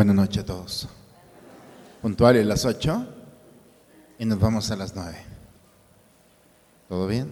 [0.00, 0.88] Buenas noches a todos.
[2.00, 3.06] Puntuales las 8
[4.18, 5.14] y nos vamos a las 9.
[6.88, 7.30] ¿Todo bien?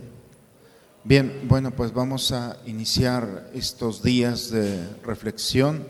[1.03, 5.87] Bien, bueno, pues vamos a iniciar estos días de reflexión,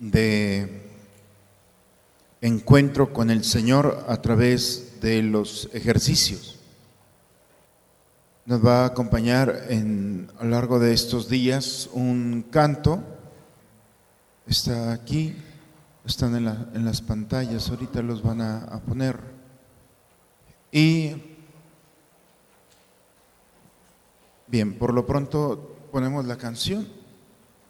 [0.00, 0.82] de
[2.40, 6.58] encuentro con el Señor a través de los ejercicios.
[8.46, 13.15] Nos va a acompañar en, a lo largo de estos días un canto
[14.46, 15.34] está aquí,
[16.04, 19.18] están en, las pantallas, ahorita los van a, poner.
[20.70, 21.14] Y
[24.46, 26.86] bien, por lo pronto ponemos la canción,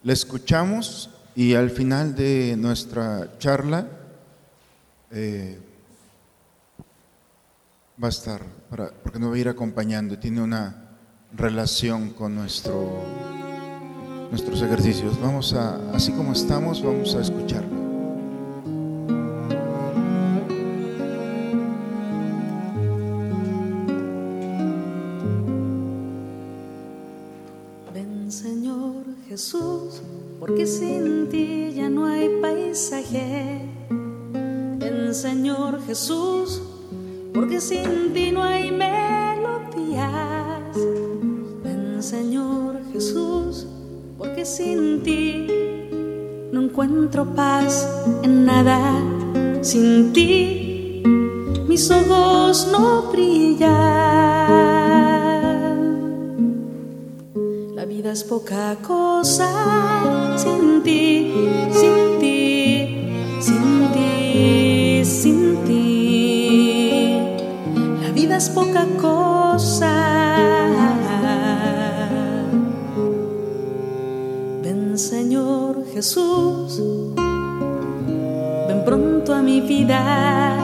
[0.02, 3.88] la escuchamos y al final de nuestra charla
[5.10, 5.60] eh,
[8.02, 8.42] va a estar,
[9.02, 10.90] porque nos va a ir acompañando, tiene una
[11.32, 13.45] relación con nuestro
[14.30, 15.20] nuestros ejercicios.
[15.20, 17.76] Vamos a, así como estamos, vamos a escucharlo.
[27.94, 30.02] Ven Señor Jesús,
[30.40, 33.62] porque sin ti ya no hay paisaje.
[34.78, 36.62] Ven Señor Jesús,
[37.32, 40.10] porque sin ti no hay melodías.
[41.62, 43.66] Ven Señor Jesús
[44.18, 45.46] porque sin ti
[46.52, 47.88] no encuentro paz
[48.22, 48.80] en nada.
[49.62, 51.02] Sin ti
[51.68, 53.66] mis ojos no brillan.
[57.74, 59.48] La vida es poca cosa
[60.36, 61.32] sin ti,
[61.72, 63.08] sin ti,
[63.40, 67.20] sin ti, sin ti.
[68.02, 69.94] La vida es poca cosa.
[75.92, 76.80] Jesús,
[78.66, 80.56] ven pronto a mi vida,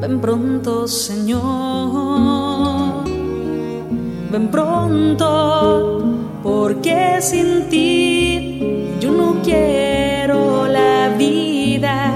[0.00, 1.42] ven pronto Señor,
[4.30, 6.04] ven pronto,
[6.44, 12.12] porque sin ti yo no quiero la vida,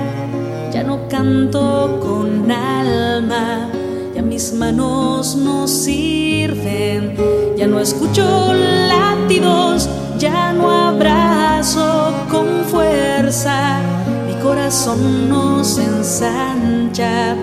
[0.72, 3.68] ya no canto con alma,
[4.14, 7.16] ya mis manos no sirven,
[7.56, 9.88] ya no escucho latidos
[10.24, 13.78] ya no abrazo con fuerza,
[14.26, 17.36] mi corazón no se ensancha,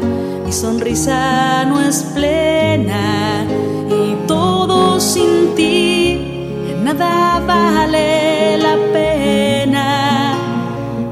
[0.44, 3.46] mi sonrisa no es plena
[3.88, 9.86] y todo sin ti nada vale la pena,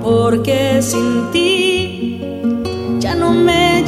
[0.02, 2.20] porque sin ti
[3.00, 3.79] ya no me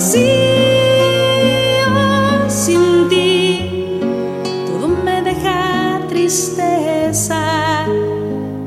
[0.00, 0.30] vacío
[2.48, 4.00] sin ti,
[4.66, 7.84] todo me deja tristeza,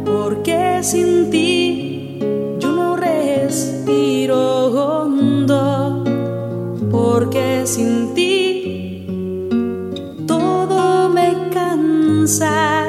[0.05, 2.19] porque sin ti
[2.59, 6.03] yo no respiro hondo,
[6.91, 9.07] porque sin ti
[10.27, 12.85] todo me cansa,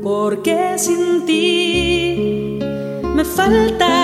[0.00, 2.60] porque sin ti
[3.16, 3.97] me falta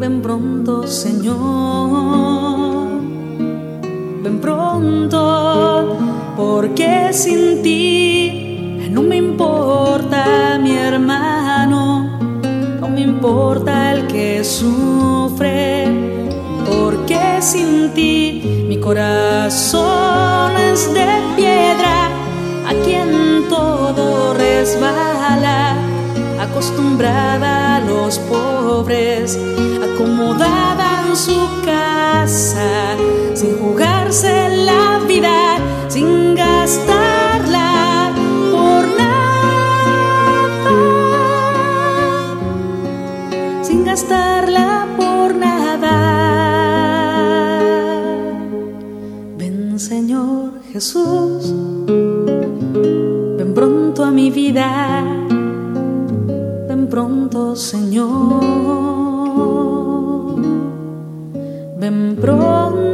[0.00, 1.38] ven pronto Señor,
[4.22, 5.96] ven pronto,
[6.36, 12.12] porque sin ti no me importa mi hermano.
[12.94, 15.86] Me importa el que sufre,
[16.66, 22.10] porque sin ti mi corazón es de piedra,
[22.68, 25.11] a quien todo resbala,
[26.62, 29.36] acostumbrada a los pobres,
[29.82, 32.94] acomodada en su casa,
[33.34, 35.41] sin jugarse la vida,
[57.56, 58.40] Señor.
[61.78, 62.92] Ven pronto.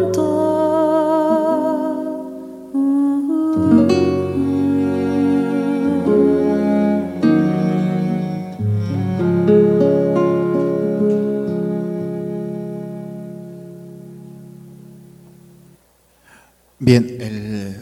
[16.80, 17.76] Bien, el,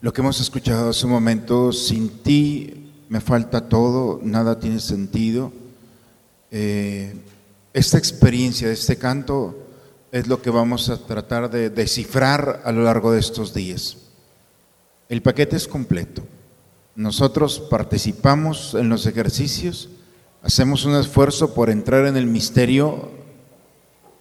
[0.00, 5.59] lo que hemos escuchado hace un momento, sin ti me falta todo, nada tiene sentido.
[6.50, 7.14] Eh,
[7.72, 9.56] esta experiencia este canto
[10.10, 13.96] es lo que vamos a tratar de descifrar a lo largo de estos días.
[15.08, 16.22] El paquete es completo.
[16.96, 19.88] Nosotros participamos en los ejercicios,
[20.42, 23.10] hacemos un esfuerzo por entrar en el misterio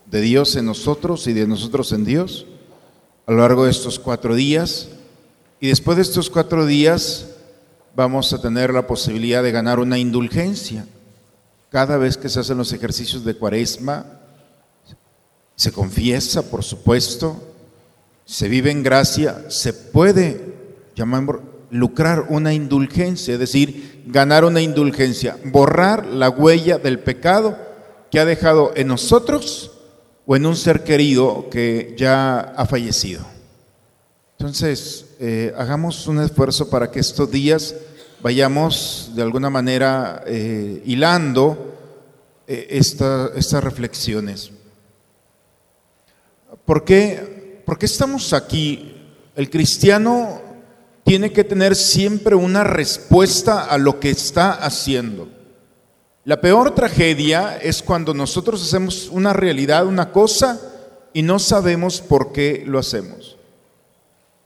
[0.06, 2.46] de Dios en nosotros y de nosotros en Dios
[3.26, 4.90] a lo largo de estos cuatro días.
[5.60, 7.28] Y después de estos cuatro días
[7.96, 10.88] vamos a tener la posibilidad de ganar una indulgencia.
[11.70, 14.06] Cada vez que se hacen los ejercicios de cuaresma,
[15.56, 17.38] se confiesa, por supuesto,
[18.26, 20.56] se vive en gracia, se puede,
[20.96, 27.58] llamar, lucrar una indulgencia, es decir, ganar una indulgencia, borrar la huella del pecado
[28.10, 29.72] que ha dejado en nosotros
[30.26, 33.22] o en un ser querido que ya ha fallecido.
[34.38, 37.76] Entonces, eh, hagamos un esfuerzo para que estos días
[38.22, 41.76] vayamos de alguna manera eh, hilando
[42.48, 44.52] eh, estas reflexiones.
[46.66, 48.96] ¿Por qué, ¿Por qué estamos aquí?
[49.36, 50.42] El cristiano
[51.04, 55.30] tiene que tener siempre una respuesta a lo que está haciendo.
[56.26, 60.62] La peor tragedia es cuando nosotros hacemos una realidad, una cosa,
[61.14, 63.39] y no sabemos por qué lo hacemos.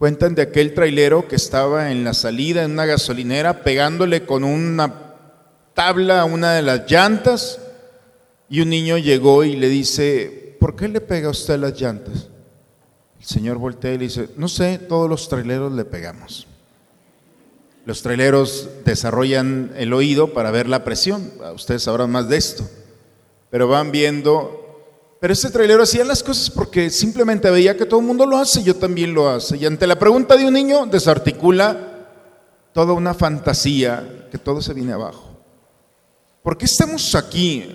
[0.03, 5.15] Cuentan de aquel trailero que estaba en la salida en una gasolinera pegándole con una
[5.73, 7.61] tabla a una de las llantas
[8.49, 12.27] y un niño llegó y le dice, ¿por qué le pega usted las llantas?
[13.17, 16.47] El señor voltea y le dice, no sé, todos los traileros le pegamos.
[17.85, 22.69] Los traileros desarrollan el oído para ver la presión, ustedes sabrán más de esto,
[23.49, 24.62] pero van viendo,
[25.23, 28.61] pero este trailero hacía las cosas porque simplemente veía que todo el mundo lo hace,
[28.61, 32.09] yo también lo hace, y ante la pregunta de un niño desarticula
[32.73, 35.39] toda una fantasía que todo se viene abajo.
[36.41, 37.73] ¿Por qué estamos aquí?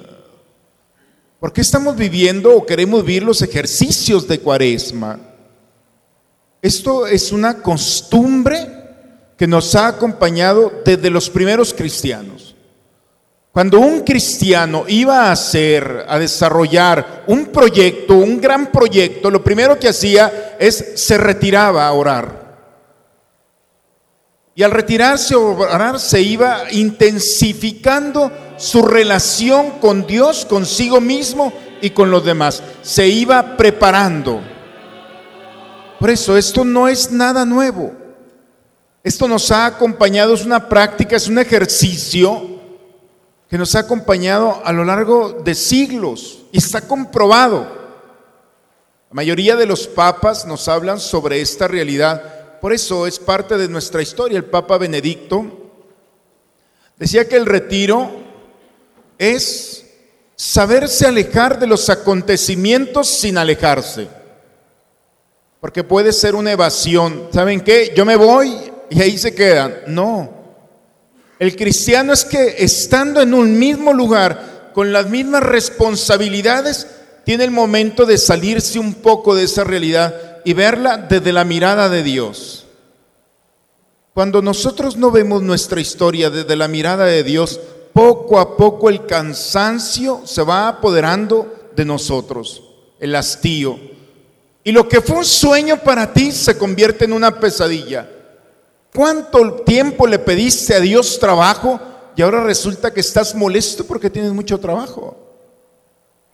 [1.41, 5.19] ¿Por qué estamos viviendo o queremos vivir los ejercicios de cuaresma?
[6.61, 8.71] Esto es una costumbre
[9.39, 12.48] que nos ha acompañado desde los primeros cristianos.
[13.59, 19.77] Cuando un cristiano iba a hacer, a desarrollar un proyecto, un gran proyecto, lo primero
[19.81, 22.57] que hacía es se retiraba a orar.
[24.55, 31.53] Y al retirarse a orar se iba intensificando su relación con Dios, consigo mismo
[31.83, 32.63] y con los demás.
[32.83, 34.41] Se iba preparando.
[35.99, 37.93] Por eso esto no es nada nuevo.
[39.03, 42.58] Esto nos ha acompañado, es una práctica, es un ejercicio
[43.49, 47.63] que nos ha acompañado a lo largo de siglos y está comprobado.
[49.11, 53.69] La mayoría de los papas nos hablan sobre esta realidad, por eso es parte de
[53.69, 54.37] nuestra historia.
[54.37, 55.73] El Papa Benedicto
[56.99, 58.11] decía que el retiro
[59.17, 59.87] es
[60.37, 64.09] saberse alejar de los acontecimientos sin alejarse.
[65.61, 67.29] Porque puede ser una evasión.
[67.33, 67.93] ¿Saben qué?
[67.97, 69.75] Yo me voy y ahí se quedan.
[69.87, 70.38] No.
[71.39, 76.87] El cristiano es que estando en un mismo lugar, con las mismas responsabilidades,
[77.25, 81.89] tiene el momento de salirse un poco de esa realidad y verla desde la mirada
[81.89, 82.67] de Dios.
[84.15, 87.61] Cuando nosotros no vemos nuestra historia desde la mirada de Dios,
[87.93, 92.63] poco a poco el cansancio se va apoderando de nosotros,
[92.99, 93.79] el hastío.
[94.65, 98.09] Y lo que fue un sueño para ti se convierte en una pesadilla.
[98.95, 101.81] ¿Cuánto tiempo le pediste a Dios trabajo
[102.17, 105.17] y ahora resulta que estás molesto porque tienes mucho trabajo?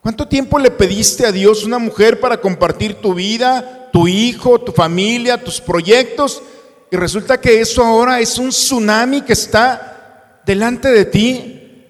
[0.01, 4.73] ¿Cuánto tiempo le pediste a Dios una mujer para compartir tu vida, tu hijo, tu
[4.73, 6.43] familia, tus proyectos?
[6.91, 11.87] Y resulta que eso ahora es un tsunami que está delante de ti,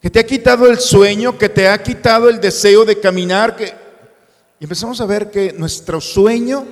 [0.00, 3.56] que te ha quitado el sueño, que te ha quitado el deseo de caminar.
[3.56, 3.74] Que...
[4.60, 6.66] Y empezamos a ver que nuestro sueño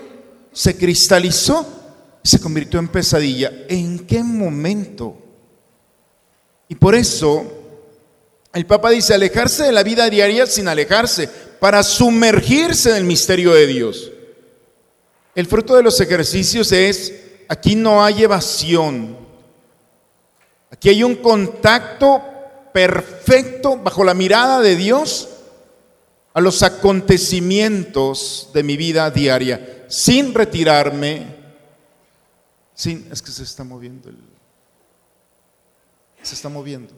[0.52, 1.85] se cristalizó
[2.26, 3.52] se convirtió en pesadilla.
[3.68, 5.16] ¿En qué momento?
[6.68, 7.52] Y por eso
[8.56, 11.28] el Papa dice alejarse de la vida diaria sin alejarse,
[11.60, 14.10] para sumergirse en el misterio de Dios.
[15.34, 17.12] El fruto de los ejercicios es,
[17.48, 19.18] aquí no hay evasión,
[20.70, 22.22] aquí hay un contacto
[22.72, 25.28] perfecto bajo la mirada de Dios
[26.32, 31.35] a los acontecimientos de mi vida diaria, sin retirarme,
[32.76, 34.18] Sí, es que se está moviendo el...
[36.22, 36.92] Se está moviendo.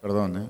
[0.00, 0.48] Perdón, ¿eh?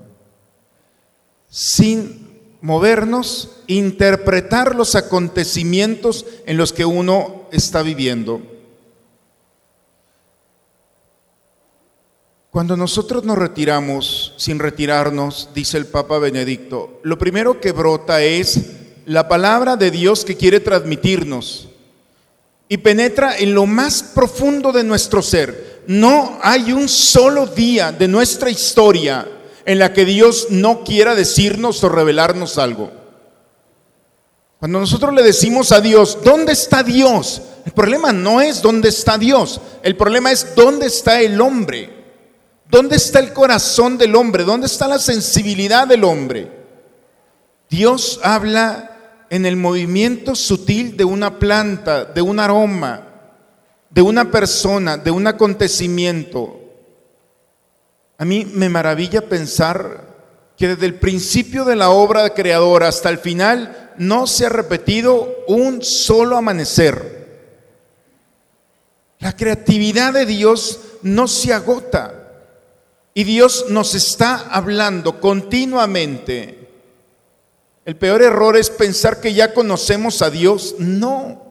[1.49, 8.41] Sin movernos, interpretar los acontecimientos en los que uno está viviendo.
[12.51, 18.71] Cuando nosotros nos retiramos sin retirarnos, dice el Papa Benedicto, lo primero que brota es
[19.07, 21.69] la palabra de Dios que quiere transmitirnos
[22.67, 25.83] y penetra en lo más profundo de nuestro ser.
[25.87, 29.27] No hay un solo día de nuestra historia
[29.65, 32.91] en la que Dios no quiera decirnos o revelarnos algo.
[34.59, 37.41] Cuando nosotros le decimos a Dios, ¿dónde está Dios?
[37.65, 41.95] El problema no es dónde está Dios, el problema es dónde está el hombre.
[42.67, 44.43] ¿Dónde está el corazón del hombre?
[44.43, 46.51] ¿Dónde está la sensibilidad del hombre?
[47.69, 48.94] Dios habla
[49.35, 53.01] en el movimiento sutil de una planta, de un aroma,
[53.89, 56.61] de una persona, de un acontecimiento.
[58.17, 60.05] A mí me maravilla pensar
[60.55, 65.43] que desde el principio de la obra creadora hasta el final no se ha repetido
[65.47, 67.25] un solo amanecer.
[69.19, 72.21] La creatividad de Dios no se agota.
[73.13, 76.64] Y Dios nos está hablando continuamente.
[77.85, 80.75] El peor error es pensar que ya conocemos a Dios.
[80.79, 81.41] No.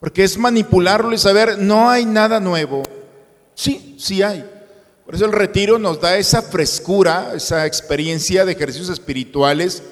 [0.00, 2.82] Porque es manipularlo y saber, no hay nada nuevo.
[3.54, 4.48] Sí, sí hay.
[5.04, 9.82] Por eso el retiro nos da esa frescura, esa experiencia de ejercicios espirituales,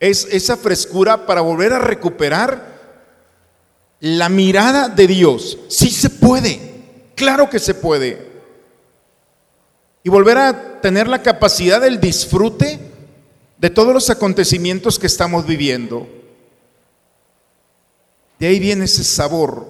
[0.00, 2.78] es esa frescura para volver a recuperar
[4.00, 5.58] la mirada de Dios.
[5.68, 6.60] Sí se puede,
[7.14, 8.28] claro que se puede
[10.08, 12.78] y volver a tener la capacidad del disfrute
[13.58, 16.08] de todos los acontecimientos que estamos viviendo.
[18.38, 19.68] De ahí viene ese sabor.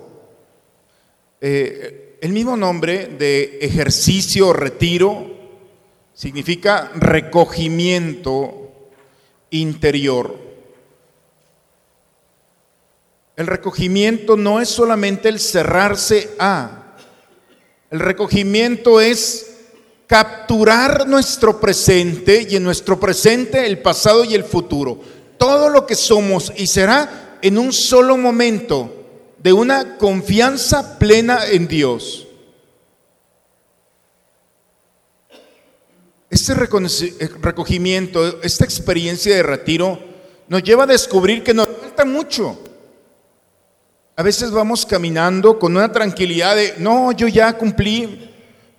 [1.40, 5.36] Eh, el mismo nombre de ejercicio, retiro,
[6.12, 8.90] significa recogimiento
[9.50, 10.36] interior.
[13.36, 16.96] El recogimiento no es solamente el cerrarse a,
[17.90, 19.47] el recogimiento es
[20.08, 24.98] capturar nuestro presente y en nuestro presente el pasado y el futuro.
[25.36, 28.90] Todo lo que somos y será en un solo momento
[29.38, 32.26] de una confianza plena en Dios.
[36.30, 39.98] Este recogimiento, esta experiencia de retiro
[40.48, 42.58] nos lleva a descubrir que nos falta mucho.
[44.16, 48.27] A veces vamos caminando con una tranquilidad de, no, yo ya cumplí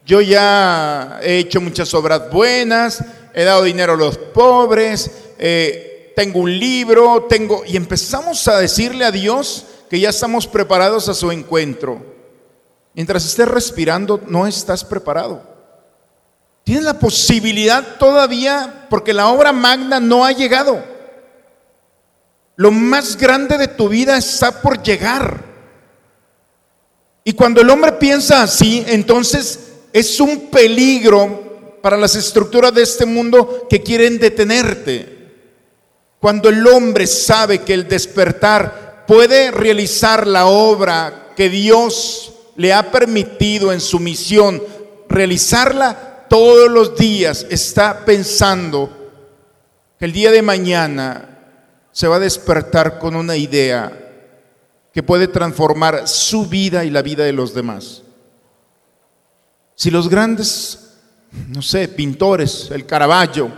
[0.10, 6.40] yo ya he hecho muchas obras buenas, he dado dinero a los pobres, eh, tengo
[6.40, 7.62] un libro, tengo...
[7.64, 12.04] Y empezamos a decirle a Dios que ya estamos preparados a su encuentro.
[12.96, 15.44] Mientras estés respirando, no estás preparado.
[16.64, 20.84] Tienes la posibilidad todavía, porque la obra magna no ha llegado.
[22.56, 25.44] Lo más grande de tu vida está por llegar.
[27.24, 33.06] Y cuando el hombre piensa así, entonces es un peligro para las estructuras de este
[33.06, 35.18] mundo que quieren detenerte.
[36.20, 42.92] Cuando el hombre sabe que el despertar puede realizar la obra que Dios le ha
[42.92, 44.62] permitido en su misión,
[45.08, 48.90] realizarla todos los días, está pensando
[49.98, 51.38] que el día de mañana
[51.92, 53.92] se va a despertar con una idea
[54.94, 58.04] que puede transformar su vida y la vida de los demás.
[59.80, 60.90] Si los grandes,
[61.48, 63.50] no sé, pintores, el Caravaggio,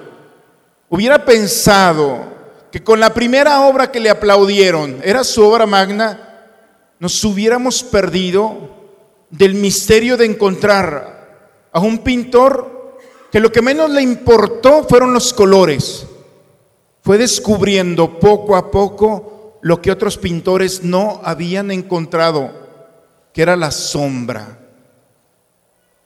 [0.87, 2.25] hubiera pensado
[2.71, 6.43] que con la primera obra que le aplaudieron era su obra magna,
[6.99, 8.69] nos hubiéramos perdido
[9.31, 12.99] del misterio de encontrar a un pintor
[13.31, 16.05] que lo que menos le importó fueron los colores.
[17.01, 22.51] Fue descubriendo poco a poco lo que otros pintores no habían encontrado,
[23.33, 24.59] que era la sombra.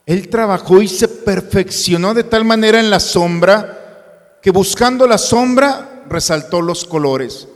[0.06, 6.04] Él trabajó y se perfeccionó de tal manera en la sombra que buscando la sombra
[6.08, 7.48] resaltó los colores.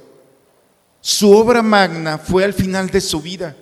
[1.02, 3.56] Su obra magna fue al final de su vida.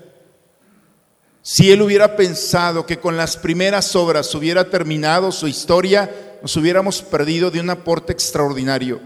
[1.42, 7.02] Si él hubiera pensado que con las primeras obras hubiera terminado su historia, nos hubiéramos
[7.02, 9.02] perdido de un aporte extraordinario.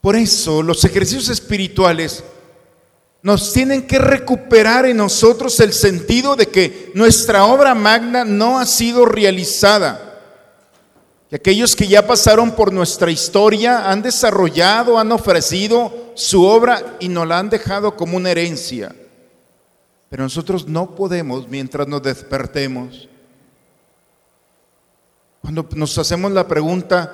[0.00, 2.24] Por eso los ejercicios espirituales
[3.24, 8.66] nos tienen que recuperar en nosotros el sentido de que nuestra obra magna no ha
[8.66, 10.20] sido realizada.
[11.30, 17.08] Que aquellos que ya pasaron por nuestra historia han desarrollado, han ofrecido su obra y
[17.08, 18.94] nos la han dejado como una herencia.
[20.10, 23.08] Pero nosotros no podemos mientras nos despertemos.
[25.40, 27.10] Cuando nos hacemos la pregunta,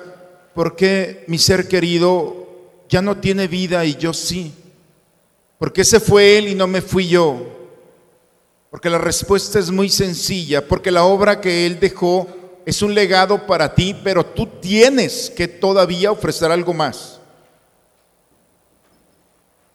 [0.53, 2.47] ¿por qué mi ser querido
[2.89, 4.53] ya no tiene vida y yo sí?
[5.61, 7.39] ¿Por qué se fue él y no me fui yo?
[8.71, 12.27] Porque la respuesta es muy sencilla, porque la obra que él dejó
[12.65, 17.19] es un legado para ti, pero tú tienes que todavía ofrecer algo más.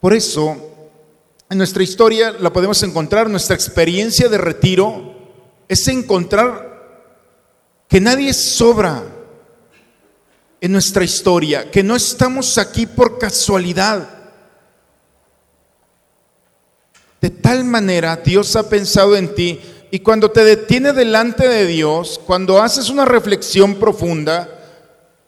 [0.01, 0.57] Por eso,
[1.49, 5.15] en nuestra historia la podemos encontrar, nuestra experiencia de retiro
[5.69, 7.15] es encontrar
[7.87, 9.05] que nadie sobra
[10.59, 14.16] en nuestra historia, que no estamos aquí por casualidad.
[17.21, 19.59] De tal manera Dios ha pensado en ti
[19.89, 24.49] y cuando te detiene delante de Dios, cuando haces una reflexión profunda,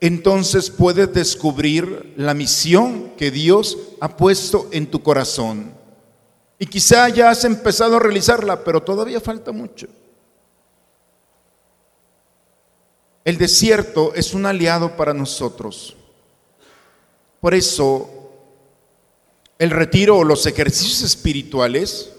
[0.02, 5.74] entonces puedes descubrir la misión que Dios ha puesto en tu corazón.
[6.58, 9.88] Y quizá ya has empezado a realizarla, pero todavía falta mucho.
[13.24, 15.96] El desierto es un aliado para nosotros.
[17.40, 18.19] Por eso,
[19.60, 22.12] el retiro o los ejercicios espirituales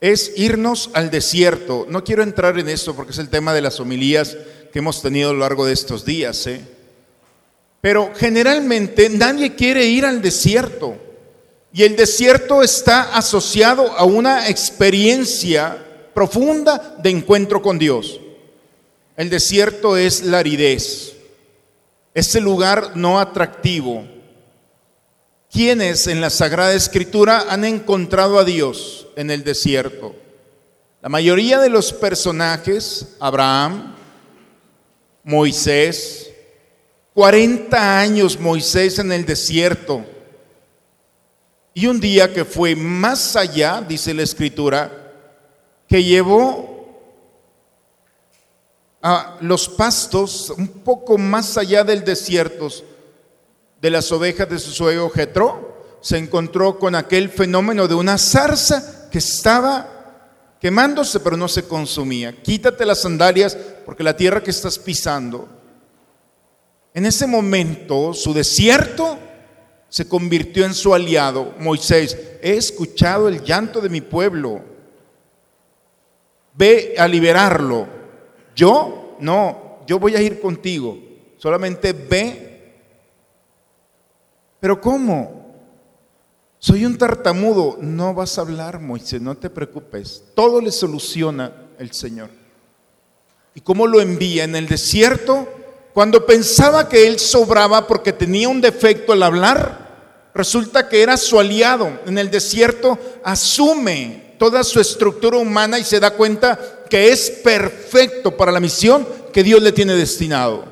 [0.00, 1.86] es irnos al desierto.
[1.88, 4.36] No quiero entrar en esto porque es el tema de las homilías
[4.72, 6.46] que hemos tenido a lo largo de estos días.
[6.46, 6.60] ¿eh?
[7.82, 10.96] Pero generalmente nadie quiere ir al desierto.
[11.74, 18.18] Y el desierto está asociado a una experiencia profunda de encuentro con Dios.
[19.16, 21.14] El desierto es la aridez,
[22.14, 24.06] ese lugar no atractivo.
[25.52, 30.14] ¿Quiénes en la Sagrada Escritura han encontrado a Dios en el desierto?
[31.02, 33.94] La mayoría de los personajes, Abraham,
[35.22, 36.32] Moisés,
[37.12, 40.06] 40 años Moisés en el desierto.
[41.74, 45.12] Y un día que fue más allá, dice la escritura,
[45.86, 47.12] que llevó
[49.02, 52.70] a los pastos un poco más allá del desierto
[53.82, 59.08] de las ovejas de su suegro Jetro, se encontró con aquel fenómeno de una zarza
[59.10, 62.32] que estaba quemándose pero no se consumía.
[62.42, 65.48] Quítate las sandalias porque la tierra que estás pisando.
[66.94, 69.18] En ese momento su desierto
[69.88, 71.52] se convirtió en su aliado.
[71.58, 74.62] Moisés, he escuchado el llanto de mi pueblo.
[76.54, 77.88] Ve a liberarlo.
[78.54, 80.98] Yo no, yo voy a ir contigo.
[81.36, 82.51] Solamente ve.
[84.62, 85.56] Pero ¿cómo?
[86.60, 87.78] Soy un tartamudo.
[87.80, 90.22] No vas a hablar, Moisés, no te preocupes.
[90.36, 92.30] Todo le soluciona el Señor.
[93.56, 94.44] ¿Y cómo lo envía?
[94.44, 95.48] En el desierto,
[95.92, 101.40] cuando pensaba que él sobraba porque tenía un defecto al hablar, resulta que era su
[101.40, 101.98] aliado.
[102.06, 108.36] En el desierto asume toda su estructura humana y se da cuenta que es perfecto
[108.36, 110.71] para la misión que Dios le tiene destinado.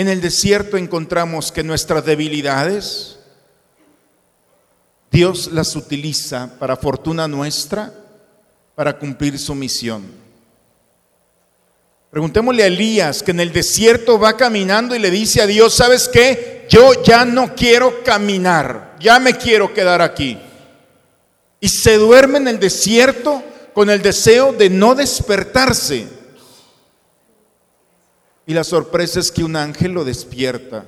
[0.00, 3.18] En el desierto encontramos que nuestras debilidades,
[5.10, 7.92] Dios las utiliza para fortuna nuestra,
[8.74, 10.06] para cumplir su misión.
[12.10, 16.08] Preguntémosle a Elías que en el desierto va caminando y le dice a Dios, ¿sabes
[16.08, 16.66] qué?
[16.70, 20.38] Yo ya no quiero caminar, ya me quiero quedar aquí.
[21.60, 23.42] Y se duerme en el desierto
[23.74, 26.19] con el deseo de no despertarse.
[28.50, 30.84] Y la sorpresa es que un ángel lo despierta,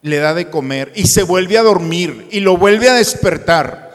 [0.00, 3.92] le da de comer y se vuelve a dormir y lo vuelve a despertar.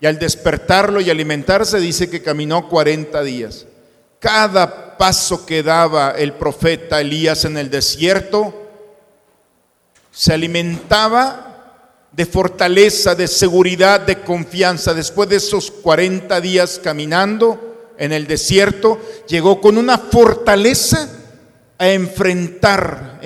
[0.00, 3.66] Y al despertarlo y alimentarse dice que caminó 40 días.
[4.18, 8.54] Cada paso que daba el profeta Elías en el desierto
[10.10, 14.94] se alimentaba de fortaleza, de seguridad, de confianza.
[14.94, 17.67] Después de esos 40 días caminando
[17.98, 21.08] en el desierto, llegó con una fortaleza
[21.76, 23.20] a enfrentar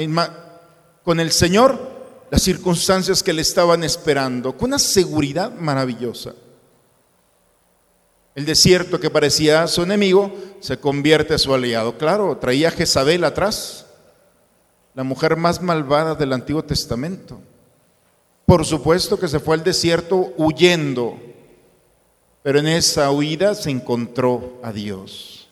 [1.04, 1.92] con el Señor
[2.30, 6.32] las circunstancias que le estaban esperando, con una seguridad maravillosa.
[8.34, 11.98] El desierto que parecía su enemigo se convierte en su aliado.
[11.98, 13.84] Claro, traía a Jezabel atrás,
[14.94, 17.38] la mujer más malvada del Antiguo Testamento.
[18.46, 21.18] Por supuesto que se fue al desierto huyendo,
[22.42, 25.48] pero en esa huida se encontró a Dios.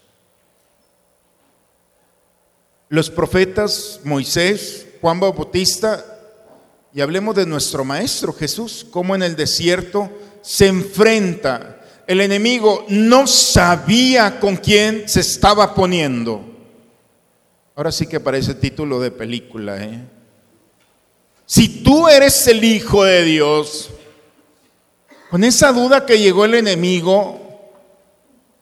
[2.89, 6.05] Los profetas Moisés, Juan Bautista,
[6.93, 10.11] y hablemos de nuestro Maestro Jesús, como en el desierto
[10.43, 11.81] se enfrenta.
[12.07, 16.45] El enemigo no sabía con quién se estaba poniendo.
[17.77, 20.01] Ahora sí que parece título de película, ¿eh?
[21.47, 23.91] Si tú eres el Hijo de Dios,
[25.31, 27.41] con esa duda que llegó el enemigo,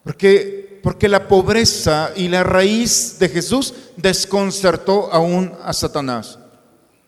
[0.04, 6.38] porque porque la pobreza y la raíz de Jesús desconcertó aún a Satanás.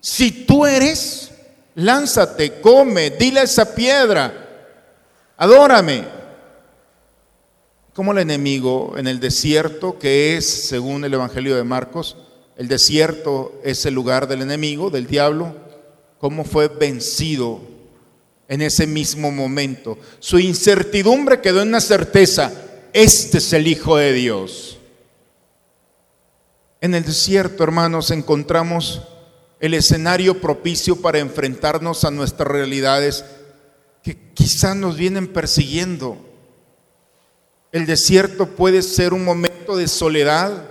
[0.00, 1.30] Si tú eres,
[1.74, 4.74] lánzate, come, dile esa piedra,
[5.36, 6.04] adórame.
[7.94, 12.16] Como el enemigo en el desierto, que es, según el Evangelio de Marcos,
[12.56, 15.54] el desierto es el lugar del enemigo, del diablo,
[16.18, 17.60] cómo fue vencido
[18.50, 19.96] en ese mismo momento.
[20.18, 22.52] Su incertidumbre quedó en una certeza,
[22.92, 24.78] este es el Hijo de Dios.
[26.80, 29.02] En el desierto, hermanos, encontramos
[29.60, 33.24] el escenario propicio para enfrentarnos a nuestras realidades
[34.02, 36.18] que quizás nos vienen persiguiendo.
[37.70, 40.64] El desierto puede ser un momento de soledad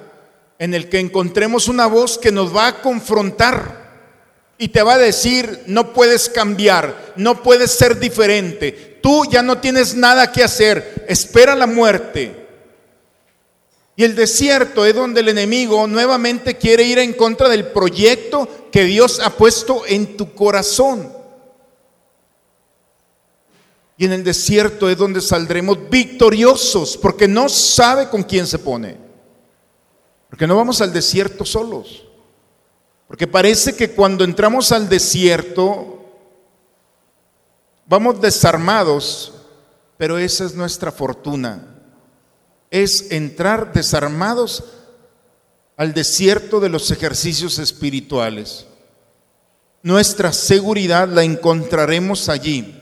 [0.57, 3.78] en el que encontremos una voz que nos va a confrontar
[4.61, 9.59] y te va a decir, no puedes cambiar, no puedes ser diferente, tú ya no
[9.59, 12.35] tienes nada que hacer, espera la muerte.
[13.95, 18.83] Y el desierto es donde el enemigo nuevamente quiere ir en contra del proyecto que
[18.83, 21.09] Dios ha puesto en tu corazón.
[23.97, 28.97] Y en el desierto es donde saldremos victoriosos, porque no sabe con quién se pone.
[30.29, 32.08] Porque no vamos al desierto solos.
[33.09, 36.05] Porque parece que cuando entramos al desierto
[37.87, 39.33] vamos desarmados,
[39.97, 41.75] pero esa es nuestra fortuna.
[42.69, 44.63] Es entrar desarmados
[45.75, 48.67] al desierto de los ejercicios espirituales.
[49.81, 52.75] Nuestra seguridad la encontraremos allí.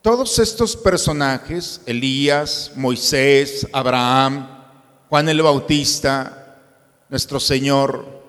[0.00, 4.48] Todos estos personajes, Elías, Moisés, Abraham,
[5.08, 6.60] Juan el Bautista,
[7.08, 8.23] nuestro Señor,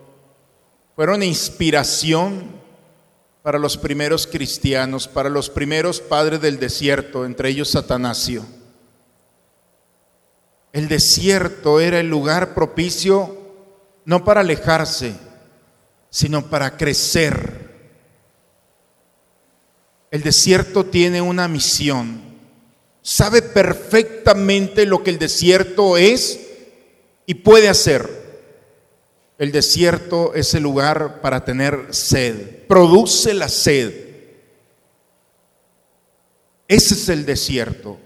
[0.95, 2.55] fueron inspiración
[3.43, 8.45] para los primeros cristianos, para los primeros padres del desierto, entre ellos Satanasio.
[10.71, 13.38] El desierto era el lugar propicio
[14.05, 15.13] no para alejarse,
[16.10, 17.65] sino para crecer.
[20.12, 22.21] El desierto tiene una misión.
[23.01, 26.39] Sabe perfectamente lo que el desierto es
[27.25, 28.25] y puede hacer.
[29.38, 32.65] El desierto es el lugar para tener sed.
[32.67, 33.93] Produce la sed.
[36.67, 37.98] Ese es el desierto.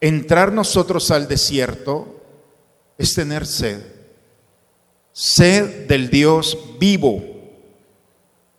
[0.00, 2.22] Entrar nosotros al desierto
[2.96, 3.82] es tener sed.
[5.12, 7.22] Sed del Dios vivo.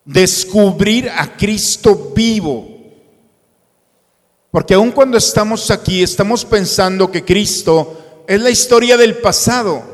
[0.04, 2.68] Descubrir a Cristo vivo.
[4.50, 9.91] Porque aun cuando estamos aquí, estamos pensando que Cristo es la historia del pasado.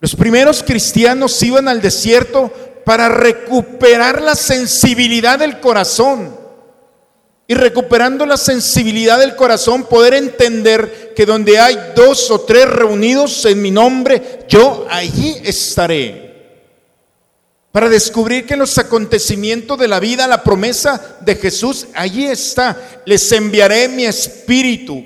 [0.00, 2.50] Los primeros cristianos iban al desierto
[2.86, 6.40] para recuperar la sensibilidad del corazón.
[7.46, 13.44] Y recuperando la sensibilidad del corazón, poder entender que donde hay dos o tres reunidos
[13.44, 16.30] en mi nombre, yo allí estaré.
[17.72, 23.02] Para descubrir que en los acontecimientos de la vida, la promesa de Jesús, allí está.
[23.04, 25.04] Les enviaré mi espíritu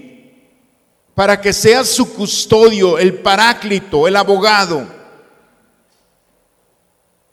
[1.14, 4.86] para que sea su custodio, el paráclito, el abogado.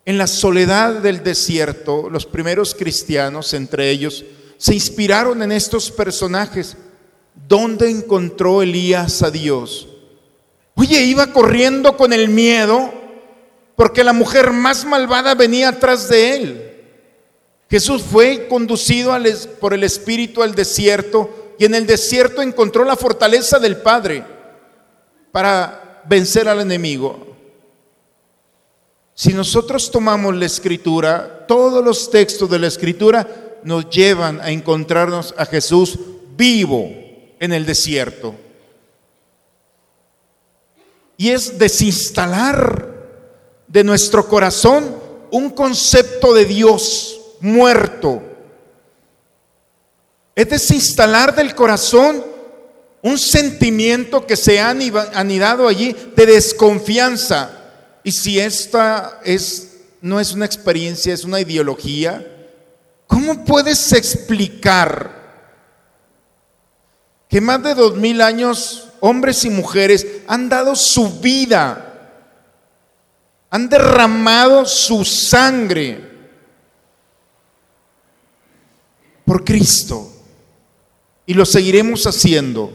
[0.05, 4.23] En la soledad del desierto, los primeros cristianos, entre ellos,
[4.57, 6.77] se inspiraron en estos personajes.
[7.47, 9.87] ¿Dónde encontró Elías a Dios?
[10.75, 12.93] Oye, iba corriendo con el miedo
[13.75, 16.67] porque la mujer más malvada venía atrás de él.
[17.69, 19.15] Jesús fue conducido
[19.59, 24.25] por el Espíritu al desierto y en el desierto encontró la fortaleza del Padre
[25.31, 27.35] para vencer al enemigo.
[29.13, 35.35] Si nosotros tomamos la escritura, todos los textos de la escritura nos llevan a encontrarnos
[35.37, 35.99] a Jesús
[36.35, 36.89] vivo
[37.39, 38.33] en el desierto.
[41.15, 42.89] Y es desinstalar
[43.67, 44.95] de nuestro corazón
[45.29, 48.30] un concepto de Dios muerto
[50.35, 52.23] es desinstalar del corazón
[53.01, 57.51] un sentimiento que se ha anidado allí de desconfianza.
[58.03, 62.25] Y si esta es, no es una experiencia, es una ideología,
[63.07, 65.19] ¿cómo puedes explicar
[67.27, 71.87] que más de dos mil años hombres y mujeres han dado su vida,
[73.49, 76.09] han derramado su sangre
[79.25, 80.10] por Cristo?
[81.31, 82.73] Y lo seguiremos haciendo.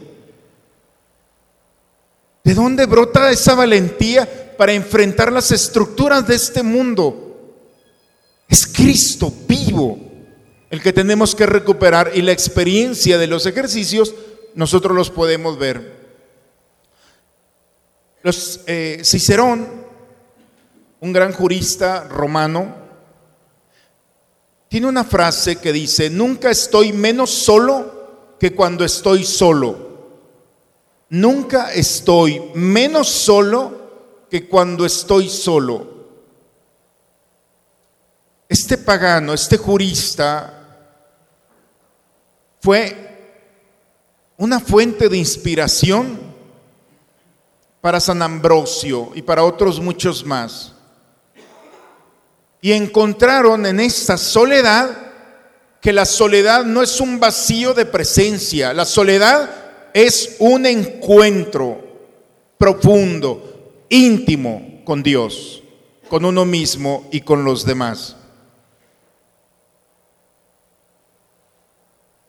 [2.43, 7.53] ¿De dónde brota esa valentía para enfrentar las estructuras de este mundo?
[8.49, 9.99] Es Cristo vivo
[10.71, 14.15] el que tenemos que recuperar y la experiencia de los ejercicios
[14.55, 15.95] nosotros los podemos ver.
[18.23, 19.67] Los, eh, Cicerón,
[20.99, 22.75] un gran jurista romano,
[24.67, 27.96] tiene una frase que dice, nunca estoy menos solo
[28.39, 29.87] que cuando estoy solo.
[31.09, 35.95] Nunca estoy menos solo que cuando estoy solo.
[38.49, 40.53] Este pagano, este jurista,
[42.61, 43.07] fue
[44.37, 46.19] una fuente de inspiración
[47.81, 50.73] para San Ambrosio y para otros muchos más.
[52.61, 55.06] Y encontraron en esta soledad
[55.87, 59.49] que la soledad no es un vacío de presencia, la soledad
[59.93, 61.81] es un encuentro
[62.57, 65.63] profundo, íntimo con Dios,
[66.09, 68.17] con uno mismo y con los demás.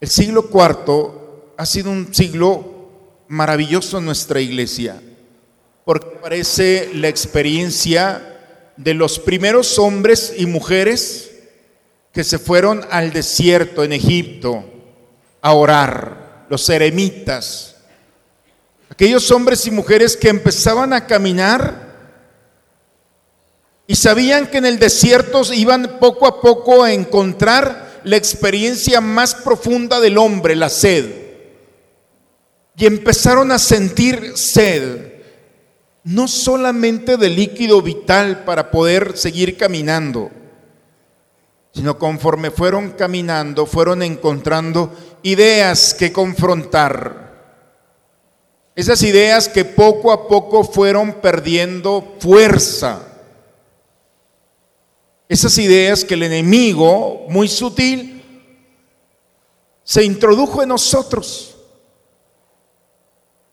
[0.01, 2.65] El siglo IV ha sido un siglo
[3.27, 5.03] maravilloso en nuestra iglesia,
[5.85, 11.28] porque parece la experiencia de los primeros hombres y mujeres
[12.13, 14.65] que se fueron al desierto en Egipto
[15.41, 17.77] a orar, los eremitas,
[18.91, 21.89] aquellos hombres y mujeres que empezaban a caminar
[23.87, 29.35] y sabían que en el desierto iban poco a poco a encontrar la experiencia más
[29.35, 31.07] profunda del hombre, la sed.
[32.77, 35.15] Y empezaron a sentir sed,
[36.05, 40.31] no solamente de líquido vital para poder seguir caminando,
[41.79, 47.29] sino conforme fueron caminando, fueron encontrando ideas que confrontar.
[48.75, 53.09] Esas ideas que poco a poco fueron perdiendo fuerza
[55.29, 58.23] esas ideas que el enemigo, muy sutil,
[59.85, 61.55] se introdujo en nosotros.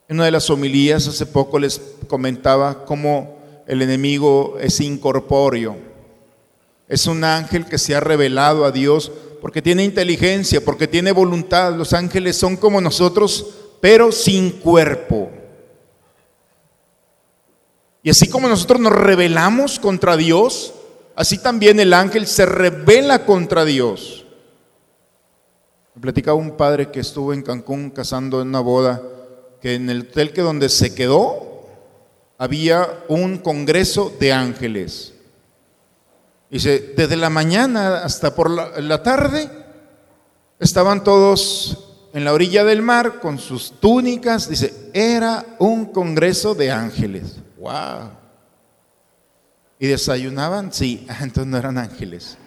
[0.08, 5.95] En una de las homilías hace poco les comentaba cómo el enemigo es incorpóreo.
[6.88, 11.74] Es un ángel que se ha revelado a Dios porque tiene inteligencia, porque tiene voluntad.
[11.74, 13.45] Los ángeles son como nosotros,
[13.82, 15.32] pero sin cuerpo.
[18.04, 20.74] Y así como nosotros nos rebelamos contra Dios,
[21.15, 24.26] así también el ángel se revela contra Dios.
[25.95, 29.02] Me platicaba un padre que estuvo en Cancún casando en una boda,
[29.60, 31.65] que en el hotel que donde se quedó
[32.38, 35.14] había un congreso de ángeles.
[36.50, 39.50] Dice, desde la mañana hasta por la, tarde
[40.60, 44.48] estaban todos en la orilla del mar con sus túnicas.
[44.48, 47.38] Dice, era un congreso de ángeles.
[47.58, 48.12] ¡Wow!
[49.80, 50.72] ¿Y desayunaban?
[50.72, 52.38] Sí, entonces no eran ángeles.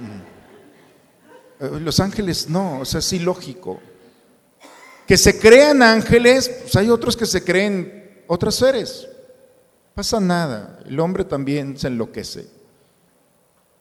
[0.00, 1.64] Mm.
[1.64, 3.80] Eh, los ángeles no, o sea, es ilógico.
[5.06, 9.06] Que se crean ángeles, pues hay otros que se creen otras seres.
[9.94, 12.59] Pasa nada, el hombre también se enloquece.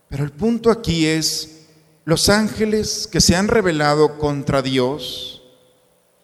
[0.10, 1.68] Pero el punto aquí es,
[2.04, 5.44] los ángeles que se han revelado contra Dios,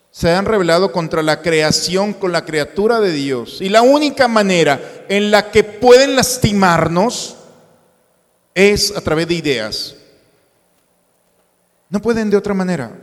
[0.09, 3.61] se han revelado contra la creación, con la criatura de Dios.
[3.61, 7.35] Y la única manera en la que pueden lastimarnos
[8.55, 9.95] es a través de ideas.
[11.89, 12.97] No pueden de otra manera.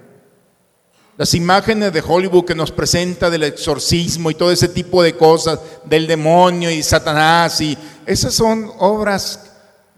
[1.18, 5.60] Las imágenes de Hollywood que nos presenta del exorcismo y todo ese tipo de cosas,
[5.84, 9.51] del demonio y Satanás, y esas son obras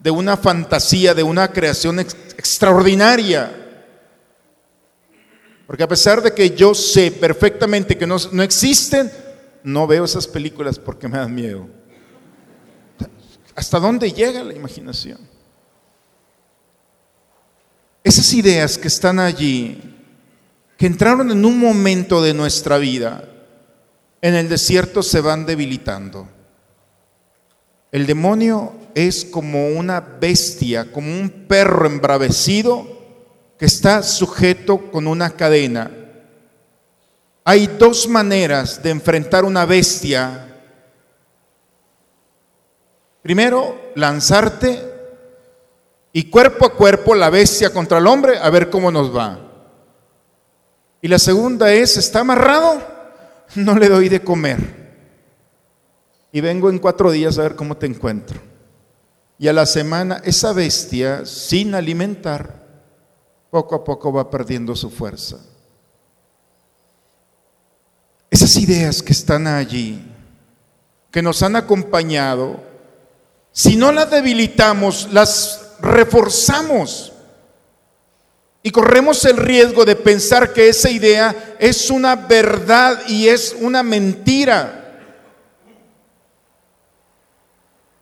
[0.04, 3.50] de una fantasía, de una creación extraordinaria.
[5.66, 9.10] Porque a pesar de que yo sé perfectamente que no, no existen,
[9.62, 11.66] no veo esas películas porque me dan miedo.
[13.54, 15.20] ¿Hasta dónde llega la imaginación?
[18.02, 19.80] Esas ideas que están allí,
[20.76, 23.26] que entraron en un momento de nuestra vida,
[24.20, 26.28] en el desierto se van debilitando.
[27.94, 32.84] El demonio es como una bestia, como un perro embravecido
[33.56, 35.92] que está sujeto con una cadena.
[37.44, 40.44] Hay dos maneras de enfrentar una bestia.
[43.22, 44.82] Primero, lanzarte
[46.12, 49.38] y cuerpo a cuerpo la bestia contra el hombre a ver cómo nos va.
[51.00, 52.82] Y la segunda es, ¿está amarrado?
[53.54, 54.83] No le doy de comer.
[56.34, 58.40] Y vengo en cuatro días a ver cómo te encuentro.
[59.38, 62.66] Y a la semana esa bestia, sin alimentar,
[63.50, 65.38] poco a poco va perdiendo su fuerza.
[68.28, 70.04] Esas ideas que están allí,
[71.12, 72.60] que nos han acompañado,
[73.52, 77.12] si no las debilitamos, las reforzamos.
[78.60, 83.84] Y corremos el riesgo de pensar que esa idea es una verdad y es una
[83.84, 84.80] mentira.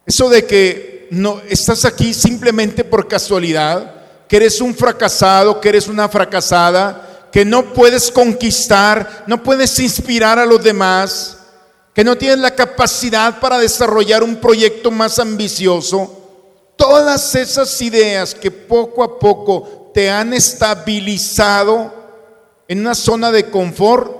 [0.06, 3.94] Eso de que no estás aquí simplemente por casualidad,
[4.26, 10.38] que eres un fracasado, que eres una fracasada, que no puedes conquistar, no puedes inspirar
[10.38, 11.38] a los demás,
[11.94, 16.18] que no tienes la capacidad para desarrollar un proyecto más ambicioso.
[16.76, 21.92] Todas esas ideas que poco a poco te han estabilizado
[22.66, 24.16] en una zona de confort,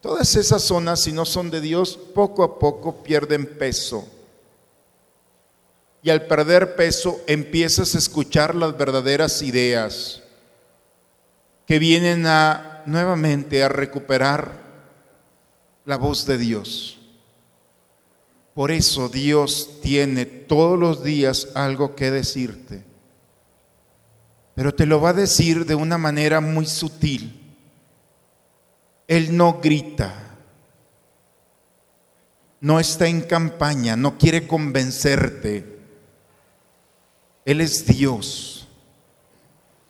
[0.00, 4.15] todas esas zonas, si no son de Dios, poco a poco pierden peso
[6.06, 10.22] y al perder peso empiezas a escuchar las verdaderas ideas
[11.66, 14.52] que vienen a nuevamente a recuperar
[15.84, 17.00] la voz de Dios.
[18.54, 22.84] Por eso Dios tiene todos los días algo que decirte,
[24.54, 27.52] pero te lo va a decir de una manera muy sutil.
[29.08, 30.14] Él no grita,
[32.60, 35.74] no está en campaña, no quiere convencerte
[37.46, 38.66] él es Dios.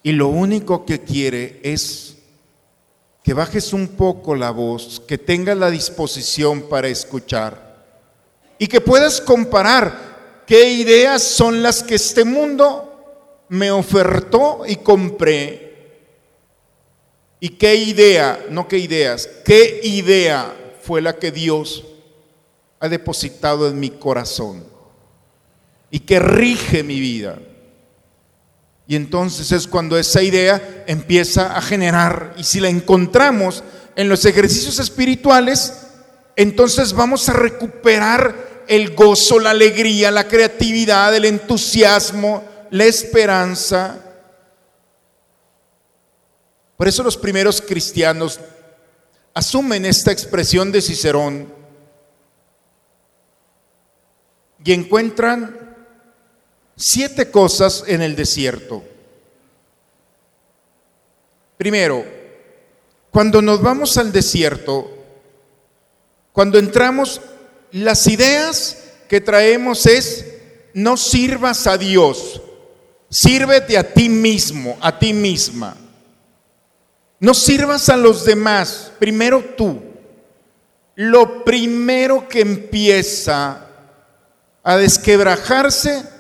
[0.03, 2.19] Y lo único que quiere es
[3.25, 7.85] que bajes un poco la voz, que tengas la disposición para escuchar
[8.59, 15.67] y que puedas comparar qué ideas son las que este mundo me ofertó y compré.
[17.41, 21.85] Y qué idea, no qué ideas, qué idea fue la que Dios
[22.81, 24.77] ha depositado en mi corazón
[25.91, 27.39] y que rige mi vida.
[28.89, 33.65] Y entonces es cuando esa idea empieza a generar, y si la encontramos
[33.97, 35.73] en los ejercicios espirituales,
[36.37, 43.99] entonces vamos a recuperar el gozo, la alegría, la creatividad, el entusiasmo, la esperanza.
[46.77, 48.39] Por eso los primeros cristianos
[49.35, 51.53] asumen esta expresión de Cicerón
[54.65, 55.66] y encuentran
[56.77, 58.85] siete cosas en el desierto.
[61.57, 62.05] Primero,
[63.11, 64.93] cuando nos vamos al desierto,
[66.33, 67.21] cuando entramos,
[67.73, 70.27] las ideas que traemos es,
[70.75, 72.43] no sirvas a Dios,
[73.09, 75.77] sírvete a ti mismo, a ti misma.
[77.19, 79.83] No sirvas a los demás, primero tú.
[80.95, 83.67] Lo primero que empieza
[84.63, 86.16] a desquebrajarse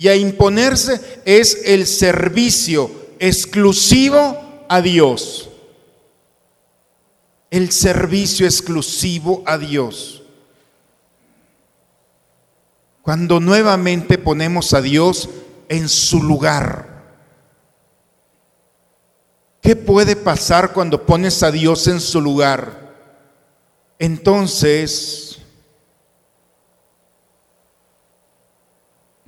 [0.00, 5.50] y a imponerse es el servicio exclusivo a Dios.
[7.50, 10.22] El servicio exclusivo a Dios.
[13.02, 15.28] Cuando nuevamente ponemos a Dios
[15.68, 17.04] en su lugar.
[19.60, 22.94] ¿Qué puede pasar cuando pones a Dios en su lugar?
[23.98, 25.29] Entonces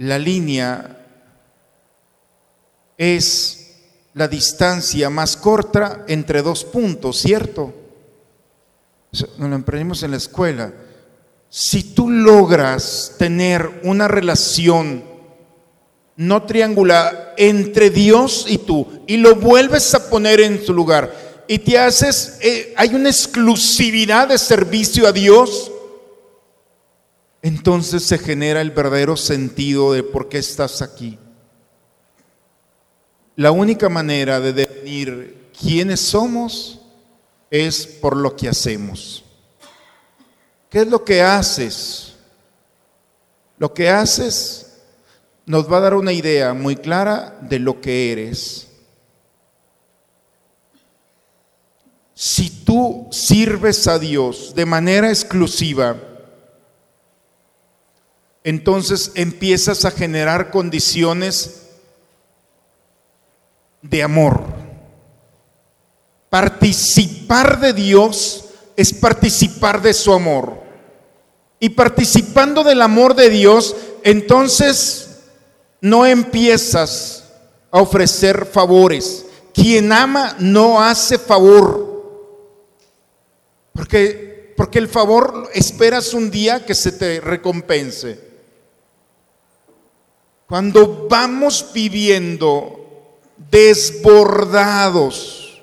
[0.03, 0.99] la línea
[2.99, 3.77] es
[4.15, 7.73] la distancia más corta entre dos puntos, ¿cierto?
[9.13, 10.73] Nos lo aprendimos en la escuela.
[11.49, 15.05] Si tú logras tener una relación
[16.17, 21.15] no triangular entre Dios y tú y lo vuelves a poner en su lugar
[21.47, 25.71] y te haces, eh, hay una exclusividad de servicio a Dios,
[27.43, 31.19] entonces se genera el verdadero sentido de por qué estás aquí.
[33.35, 36.81] La única manera de definir quiénes somos
[37.51, 39.25] es por lo que hacemos.
[40.71, 42.15] ¿Qué es lo que haces?
[43.59, 44.79] Lo que haces
[45.45, 48.69] nos va a dar una idea muy clara de lo que eres.
[52.15, 55.97] Si tú sirves a Dios de manera exclusiva,
[58.45, 61.63] entonces empiezas a generar condiciones
[63.83, 64.43] de amor.
[66.31, 70.63] Participar de Dios es participar de su amor.
[71.61, 75.11] Y participando del amor de Dios, entonces
[75.81, 77.25] no empiezas
[77.71, 79.27] a ofrecer favores.
[79.55, 81.93] Quien ama no hace favor.
[83.73, 88.32] Porque, porque el favor esperas un día que se te recompense.
[90.53, 93.17] Cuando vamos viviendo
[93.51, 95.63] desbordados,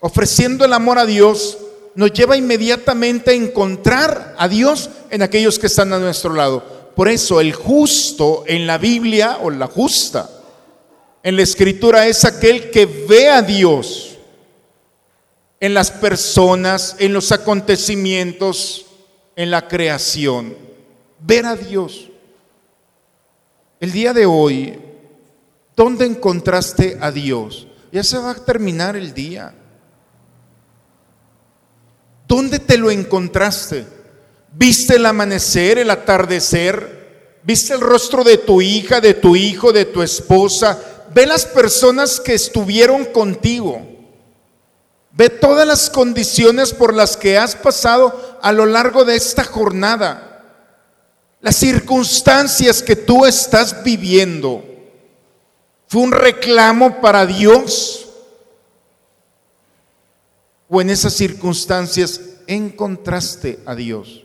[0.00, 1.58] ofreciendo el amor a Dios,
[1.94, 6.90] nos lleva inmediatamente a encontrar a Dios en aquellos que están a nuestro lado.
[6.96, 10.28] Por eso el justo en la Biblia o la justa
[11.22, 14.18] en la escritura es aquel que ve a Dios
[15.60, 18.86] en las personas, en los acontecimientos,
[19.36, 20.66] en la creación.
[21.20, 22.07] Ver a Dios.
[23.80, 24.78] El día de hoy,
[25.76, 27.68] ¿dónde encontraste a Dios?
[27.92, 29.54] Ya se va a terminar el día.
[32.26, 33.86] ¿Dónde te lo encontraste?
[34.52, 37.38] ¿Viste el amanecer, el atardecer?
[37.44, 40.78] ¿Viste el rostro de tu hija, de tu hijo, de tu esposa?
[41.14, 43.80] Ve las personas que estuvieron contigo.
[45.12, 50.27] Ve todas las condiciones por las que has pasado a lo largo de esta jornada.
[51.40, 54.64] Las circunstancias que tú estás viviendo.
[55.86, 58.08] ¿Fue un reclamo para Dios?
[60.68, 64.24] ¿O en esas circunstancias encontraste a Dios?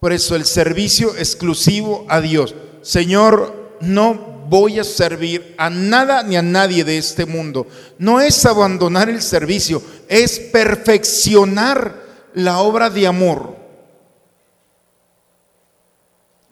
[0.00, 2.54] Por eso el servicio exclusivo a Dios.
[2.82, 4.14] Señor, no
[4.48, 7.66] voy a servir a nada ni a nadie de este mundo.
[7.98, 12.02] No es abandonar el servicio, es perfeccionar
[12.34, 13.55] la obra de amor.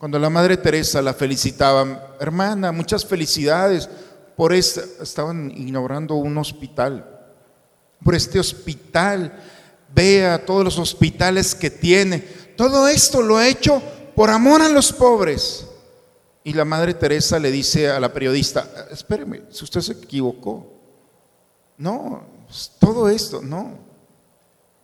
[0.05, 3.89] Cuando la Madre Teresa la felicitaba, hermana, muchas felicidades
[4.37, 7.25] por esta, estaban inaugurando un hospital,
[8.05, 9.33] por este hospital,
[9.95, 12.19] vea todos los hospitales que tiene.
[12.55, 13.83] Todo esto lo ha hecho
[14.15, 15.69] por amor a los pobres.
[16.43, 20.71] Y la Madre Teresa le dice a la periodista, espéreme, si usted se equivocó.
[21.79, 22.25] No,
[22.79, 23.79] todo esto, no.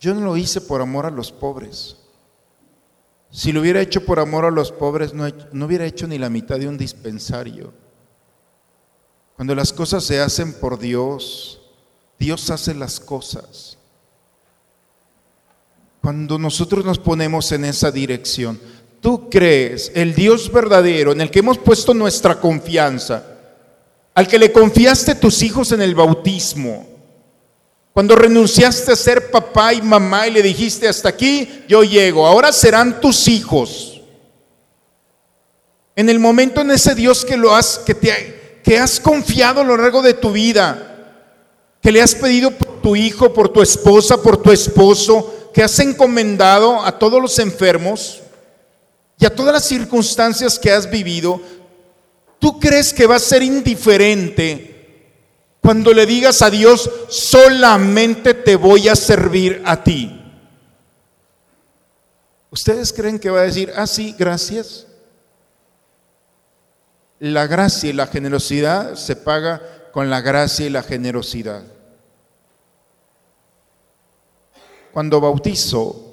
[0.01, 2.00] Yo no lo hice por amor a los pobres.
[3.31, 6.29] Si lo hubiera hecho por amor a los pobres, no, no hubiera hecho ni la
[6.29, 7.73] mitad de un dispensario.
[9.37, 11.61] Cuando las cosas se hacen por Dios,
[12.19, 13.79] Dios hace las cosas.
[16.03, 18.61] Cuando nosotros nos ponemos en esa dirección,
[19.01, 23.25] tú crees el Dios verdadero en el que hemos puesto nuestra confianza,
[24.15, 26.87] al que le confiaste tus hijos en el bautismo,
[28.01, 32.51] cuando renunciaste a ser papá y mamá y le dijiste, hasta aquí yo llego, ahora
[32.51, 34.01] serán tus hijos.
[35.95, 39.65] En el momento en ese Dios que lo has, que te, que has confiado a
[39.65, 41.27] lo largo de tu vida,
[41.83, 45.79] que le has pedido por tu hijo, por tu esposa, por tu esposo, que has
[45.79, 48.23] encomendado a todos los enfermos,
[49.19, 51.39] y a todas las circunstancias que has vivido,
[52.39, 54.70] ¿tú crees que va a ser indiferente
[55.61, 60.17] cuando le digas a Dios, solamente te voy a servir a ti?
[62.51, 64.87] ¿Ustedes creen que va a decir, ah, sí, gracias?
[67.19, 71.63] La gracia y la generosidad se paga con la gracia y la generosidad.
[74.93, 76.11] Cuando bautizo,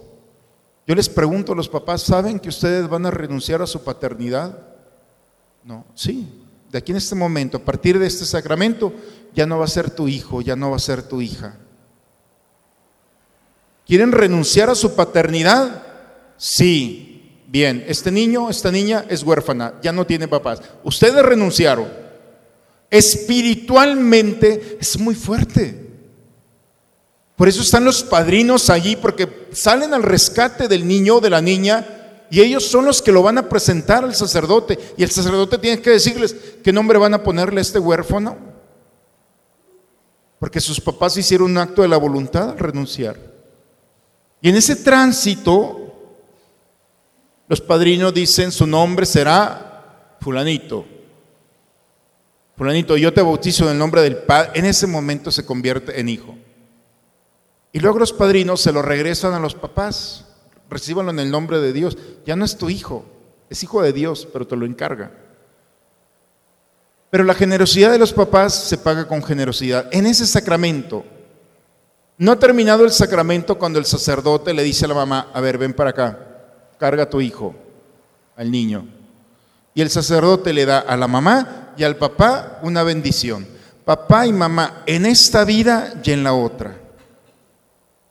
[0.85, 4.57] yo les pregunto a los papás, ¿saben que ustedes van a renunciar a su paternidad?
[5.63, 6.36] No, sí.
[6.71, 8.93] De aquí en este momento, a partir de este sacramento,
[9.33, 11.57] ya no va a ser tu hijo, ya no va a ser tu hija.
[13.85, 15.83] ¿Quieren renunciar a su paternidad?
[16.37, 17.43] Sí.
[17.47, 20.61] Bien, este niño, esta niña es huérfana, ya no tiene papás.
[20.83, 21.87] Ustedes renunciaron.
[22.89, 25.87] Espiritualmente es muy fuerte.
[27.37, 31.96] Por eso están los padrinos allí, porque salen al rescate del niño de la niña
[32.29, 34.77] y ellos son los que lo van a presentar al sacerdote.
[34.97, 38.37] Y el sacerdote tiene que decirles qué nombre van a ponerle a este huérfano.
[40.39, 43.17] Porque sus papás hicieron un acto de la voluntad al renunciar.
[44.41, 45.93] Y en ese tránsito,
[47.47, 50.85] los padrinos dicen, su nombre será fulanito.
[52.57, 54.51] Fulanito, yo te bautizo en el nombre del Padre.
[54.55, 56.35] En ese momento se convierte en hijo.
[57.71, 60.26] Y luego los padrinos se lo regresan a los papás.
[60.69, 61.97] Recíbanlo en el nombre de Dios.
[62.25, 63.05] Ya no es tu hijo,
[63.49, 65.11] es hijo de Dios, pero te lo encarga.
[67.09, 69.87] Pero la generosidad de los papás se paga con generosidad.
[69.91, 71.05] En ese sacramento,
[72.17, 75.57] no ha terminado el sacramento cuando el sacerdote le dice a la mamá, a ver,
[75.57, 76.19] ven para acá,
[76.77, 77.55] carga a tu hijo,
[78.35, 78.87] al niño.
[79.73, 83.47] Y el sacerdote le da a la mamá y al papá una bendición.
[83.85, 86.75] Papá y mamá en esta vida y en la otra.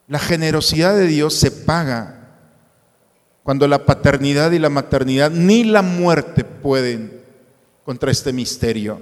[0.09, 2.16] La generosidad de Dios se paga
[3.47, 7.23] cuando la paternidad y la maternidad ni la muerte pueden
[7.85, 9.01] contra este misterio.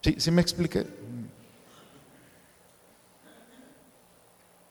[0.00, 0.86] ¿Sí, ¿Sí me expliqué?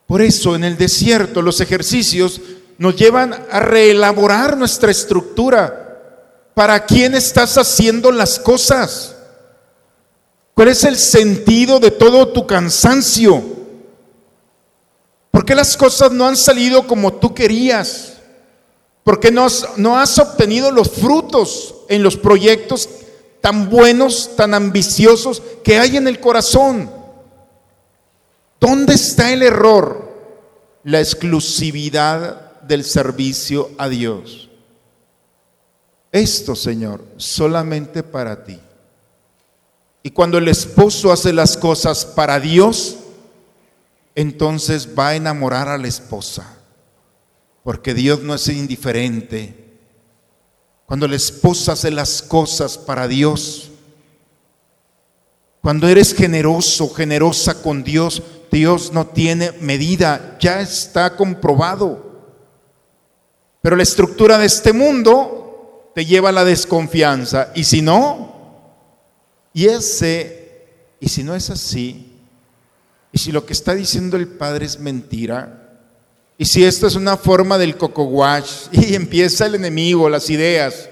[0.06, 2.40] Por eso en el desierto los ejercicios
[2.78, 6.00] nos llevan a reelaborar nuestra estructura.
[6.54, 9.14] ¿Para quién estás haciendo las cosas?
[10.54, 13.57] ¿Cuál es el sentido de todo tu cansancio?
[15.32, 18.14] ¿Por qué las cosas no han salido como tú querías?
[19.04, 22.90] ¿Por qué no has, no has obtenido los frutos en los proyectos
[23.42, 26.92] tan buenos, tan ambiciosos que hay en el corazón?
[28.60, 30.08] ¿Dónde está el error?
[30.84, 34.50] La exclusividad del servicio a Dios.
[36.12, 38.60] Esto, Señor, solamente para ti.
[40.04, 42.98] Y cuando el esposo hace las cosas para Dios,
[44.18, 46.58] entonces va a enamorar a la esposa
[47.64, 49.78] porque Dios no es indiferente.
[50.88, 53.70] Cuando la esposa hace las cosas para Dios,
[55.62, 62.32] cuando eres generoso, generosa con Dios, Dios no tiene medida, ya está comprobado.
[63.62, 67.52] Pero la estructura de este mundo te lleva a la desconfianza.
[67.54, 68.34] Y si no,
[69.54, 70.66] y ese,
[71.00, 72.07] y si no es así,
[73.12, 75.68] y si lo que está diciendo el Padre es mentira,
[76.38, 80.90] y si esto es una forma del coco wash y empieza el enemigo, las ideas,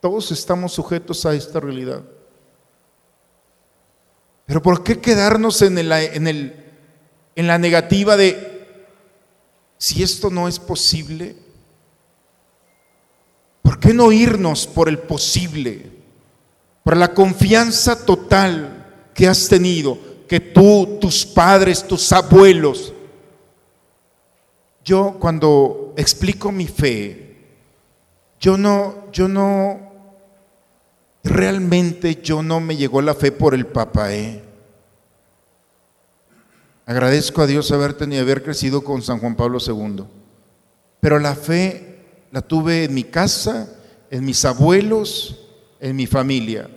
[0.00, 2.02] todos estamos sujetos a esta realidad.
[4.44, 6.56] Pero ¿por qué quedarnos en, el, en, el,
[7.36, 8.76] en la negativa de
[9.78, 11.36] si esto no es posible?
[13.62, 15.90] ¿Por qué no irnos por el posible?
[16.82, 18.81] Por la confianza total
[19.14, 19.98] que has tenido,
[20.28, 22.92] que tú, tus padres, tus abuelos,
[24.84, 27.36] yo cuando explico mi fe,
[28.40, 29.92] yo no, yo no,
[31.22, 34.12] realmente yo no me llegó la fe por el papá.
[34.14, 34.42] ¿eh?
[36.86, 40.04] Agradezco a Dios haber tenido, haber crecido con San Juan Pablo II.
[41.00, 42.00] Pero la fe
[42.32, 43.68] la tuve en mi casa,
[44.10, 45.48] en mis abuelos,
[45.78, 46.68] en mi familia.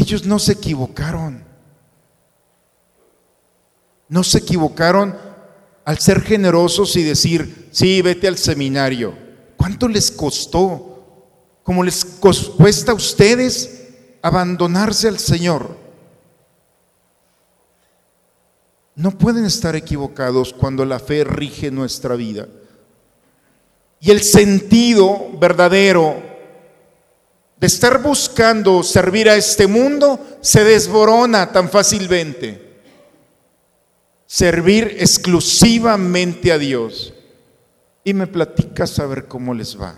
[0.00, 1.44] Ellos no se equivocaron.
[4.08, 5.14] No se equivocaron
[5.84, 9.12] al ser generosos y decir, sí, vete al seminario.
[9.58, 11.04] ¿Cuánto les costó?
[11.62, 13.88] Como les cuesta a ustedes
[14.22, 15.76] abandonarse al Señor.
[18.94, 22.48] No pueden estar equivocados cuando la fe rige nuestra vida.
[24.00, 26.29] Y el sentido verdadero
[27.60, 32.70] de estar buscando servir a este mundo se desborona tan fácilmente
[34.30, 37.12] servir exclusivamente a Dios.
[38.04, 39.96] Y me platicas a ver cómo les va.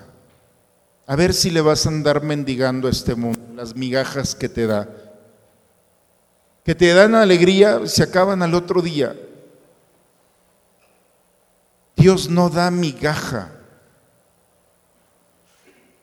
[1.06, 4.66] A ver si le vas a andar mendigando a este mundo las migajas que te
[4.66, 4.88] da.
[6.64, 9.14] Que te dan alegría, se acaban al otro día.
[11.94, 13.52] Dios no da migaja.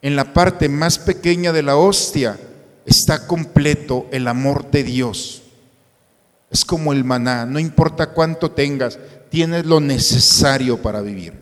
[0.02, 2.38] En la parte más pequeña de la hostia
[2.86, 5.42] está completo el amor de Dios.
[6.50, 8.98] Es como el maná, no importa cuánto tengas,
[9.30, 11.34] tienes lo necesario para vivir.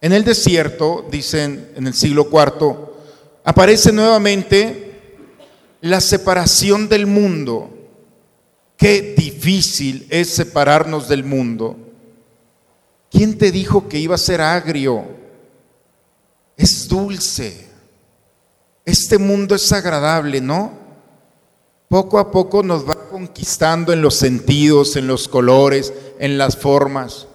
[0.00, 2.76] En el desierto, dicen en el siglo IV,
[3.42, 4.84] aparece nuevamente
[5.80, 7.70] la separación del mundo.
[8.76, 11.76] Qué difícil es separarnos del mundo.
[13.10, 15.23] ¿Quién te dijo que iba a ser agrio?
[16.56, 17.68] Es dulce.
[18.84, 20.84] Este mundo es agradable, ¿no?
[21.94, 27.28] poco a poco nos va conquistando en los sentidos, en los colores, en las formas.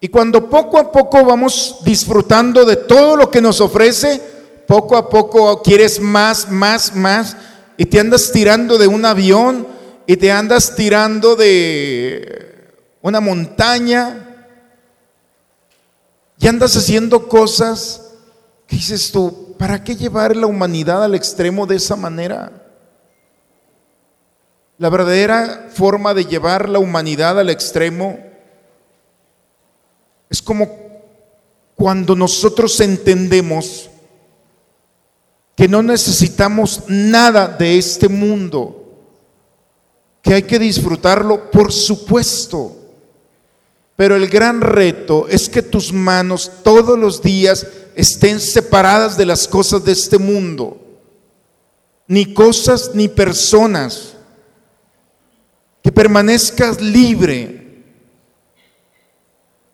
[0.00, 4.22] Y cuando poco a poco vamos disfrutando de todo lo que nos ofrece,
[4.68, 7.36] poco a poco quieres más, más, más,
[7.76, 9.66] y te andas tirando de un avión
[10.06, 12.68] y te andas tirando de
[13.02, 14.29] una montaña
[16.40, 18.12] y andas haciendo cosas
[18.66, 22.50] que dices tú, ¿para qué llevar la humanidad al extremo de esa manera?
[24.78, 28.18] La verdadera forma de llevar la humanidad al extremo
[30.30, 30.66] es como
[31.76, 33.90] cuando nosotros entendemos
[35.54, 38.94] que no necesitamos nada de este mundo,
[40.22, 42.79] que hay que disfrutarlo, por supuesto.
[44.00, 49.46] Pero el gran reto es que tus manos todos los días estén separadas de las
[49.46, 50.80] cosas de este mundo,
[52.06, 54.14] ni cosas ni personas.
[55.82, 57.82] Que permanezcas libre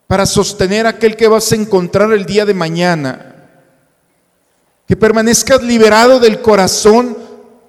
[0.08, 3.48] para sostener aquel que vas a encontrar el día de mañana,
[4.88, 7.16] que permanezcas liberado del corazón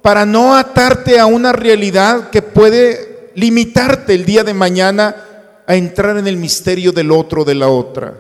[0.01, 5.26] para no atarte a una realidad que puede limitarte el día de mañana
[5.67, 8.15] a entrar en el misterio del otro, de la otra.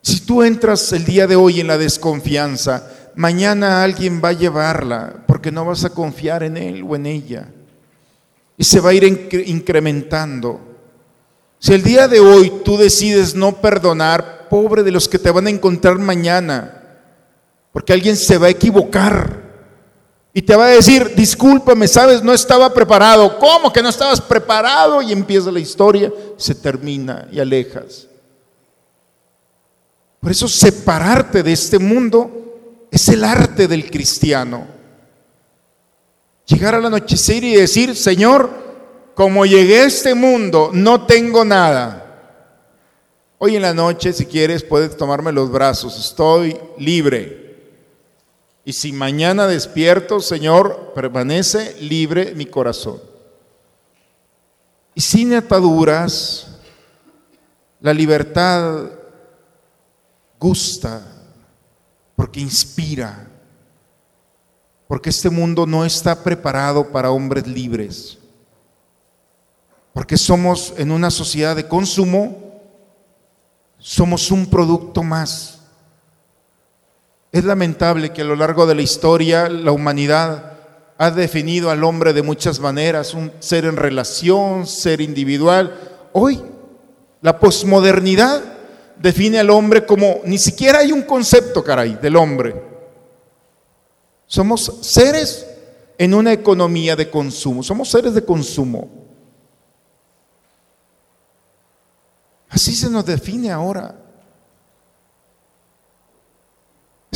[0.00, 5.24] Si tú entras el día de hoy en la desconfianza, mañana alguien va a llevarla
[5.26, 7.48] porque no vas a confiar en él o en ella
[8.56, 9.04] y se va a ir
[9.46, 10.60] incrementando.
[11.58, 15.48] Si el día de hoy tú decides no perdonar, pobre de los que te van
[15.48, 16.82] a encontrar mañana,
[17.72, 19.45] porque alguien se va a equivocar
[20.36, 23.38] y te va a decir, discúlpame, sabes, no estaba preparado.
[23.38, 25.00] ¿Cómo que no estabas preparado?
[25.00, 28.06] Y empieza la historia, se termina y alejas.
[30.20, 34.66] Por eso separarte de este mundo es el arte del cristiano.
[36.44, 38.50] Llegar al anochecer y decir, Señor,
[39.14, 42.42] como llegué a este mundo, no tengo nada.
[43.38, 47.45] Hoy en la noche, si quieres, puedes tomarme los brazos, estoy libre.
[48.66, 53.00] Y si mañana despierto, Señor, permanece libre mi corazón.
[54.92, 56.48] Y sin ataduras,
[57.80, 58.90] la libertad
[60.40, 61.06] gusta
[62.16, 63.30] porque inspira,
[64.88, 68.18] porque este mundo no está preparado para hombres libres,
[69.92, 72.36] porque somos en una sociedad de consumo,
[73.78, 75.55] somos un producto más
[77.32, 80.52] es lamentable que a lo largo de la historia la humanidad
[80.98, 86.08] ha definido al hombre de muchas maneras, un ser en relación, ser individual.
[86.12, 86.42] Hoy
[87.20, 88.42] la posmodernidad
[88.98, 92.62] define al hombre como ni siquiera hay un concepto, caray, del hombre.
[94.26, 95.46] Somos seres
[95.98, 98.88] en una economía de consumo, somos seres de consumo.
[102.48, 104.05] Así se nos define ahora.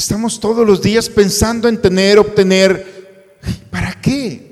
[0.01, 3.37] Estamos todos los días pensando en tener, obtener.
[3.71, 4.51] ¿Para qué?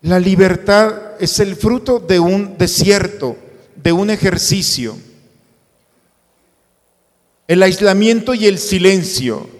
[0.00, 3.36] La libertad es el fruto de un desierto,
[3.76, 4.96] de un ejercicio.
[7.46, 9.50] El aislamiento y el silencio.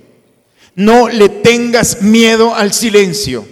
[0.74, 3.46] No le tengas miedo al silencio.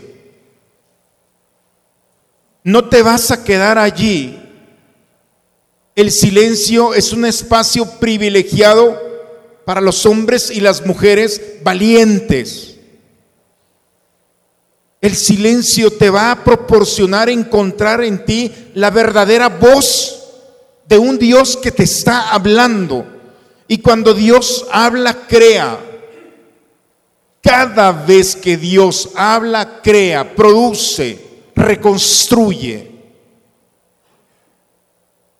[2.64, 4.40] No te vas a quedar allí.
[5.94, 9.05] El silencio es un espacio privilegiado
[9.66, 12.76] para los hombres y las mujeres valientes.
[15.00, 20.22] El silencio te va a proporcionar encontrar en ti la verdadera voz
[20.88, 23.04] de un Dios que te está hablando.
[23.66, 25.80] Y cuando Dios habla, crea.
[27.42, 31.18] Cada vez que Dios habla, crea, produce,
[31.56, 32.92] reconstruye.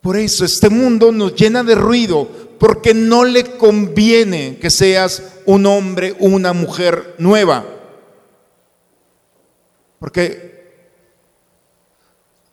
[0.00, 5.66] Por eso este mundo nos llena de ruido, porque no le conviene que seas un
[5.66, 7.64] hombre, una mujer nueva.
[9.98, 10.80] Porque,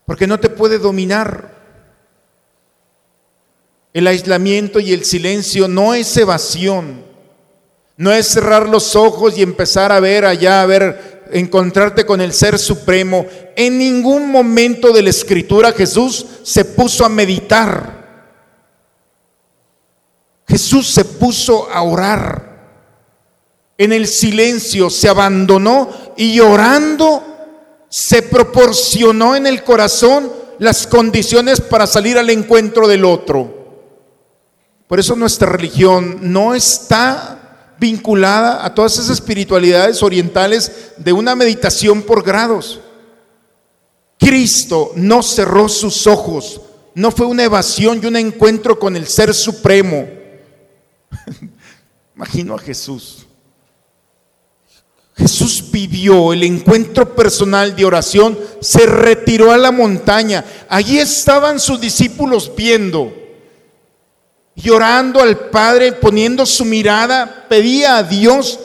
[0.06, 1.54] porque no te puede dominar.
[3.94, 7.06] El aislamiento y el silencio no es evasión,
[7.96, 12.34] no es cerrar los ojos y empezar a ver allá, a ver, encontrarte con el
[12.34, 13.28] Ser Supremo.
[13.56, 18.03] En ningún momento de la Escritura Jesús se puso a meditar.
[20.48, 22.54] Jesús se puso a orar.
[23.78, 27.24] En el silencio se abandonó y orando
[27.90, 33.64] se proporcionó en el corazón las condiciones para salir al encuentro del otro.
[34.88, 42.04] Por eso nuestra religión no está vinculada a todas esas espiritualidades orientales de una meditación
[42.04, 42.80] por grados.
[44.20, 46.62] Cristo no cerró sus ojos,
[46.96, 50.23] no fue una evasión y un encuentro con el Ser Supremo
[52.16, 53.26] Imagino a Jesús.
[55.16, 60.44] Jesús vivió el encuentro personal de oración, se retiró a la montaña.
[60.68, 63.14] Allí estaban sus discípulos viendo,
[64.56, 68.60] llorando al Padre, poniendo su mirada, pedía a Dios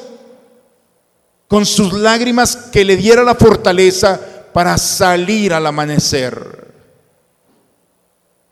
[1.48, 4.20] con sus lágrimas que le diera la fortaleza
[4.52, 6.72] para salir al amanecer.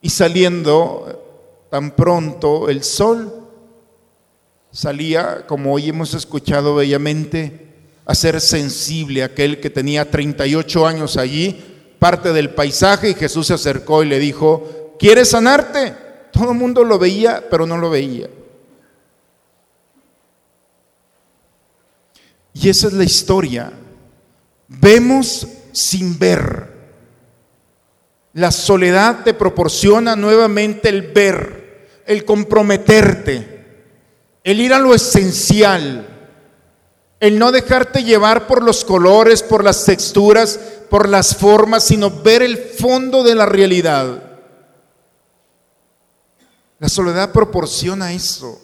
[0.03, 3.46] Y saliendo tan pronto el sol,
[4.77, 7.67] salía, como hoy hemos escuchado bellamente,
[8.05, 11.65] a ser sensible aquel que tenía 38 años allí,
[11.99, 15.95] parte del paisaje, y Jesús se acercó y le dijo, ¿quieres sanarte?
[16.31, 18.29] Todo el mundo lo veía, pero no lo veía.
[22.53, 23.73] Y esa es la historia.
[24.69, 26.75] Vemos sin ver.
[28.35, 33.56] La soledad te proporciona nuevamente el ver, el comprometerte
[34.47, 36.07] el ir a lo esencial,
[37.19, 42.43] el no dejarte llevar por los colores, por las texturas, por las formas, sino ver
[42.43, 44.23] el fondo de la realidad.
[46.79, 48.61] La soledad proporciona eso.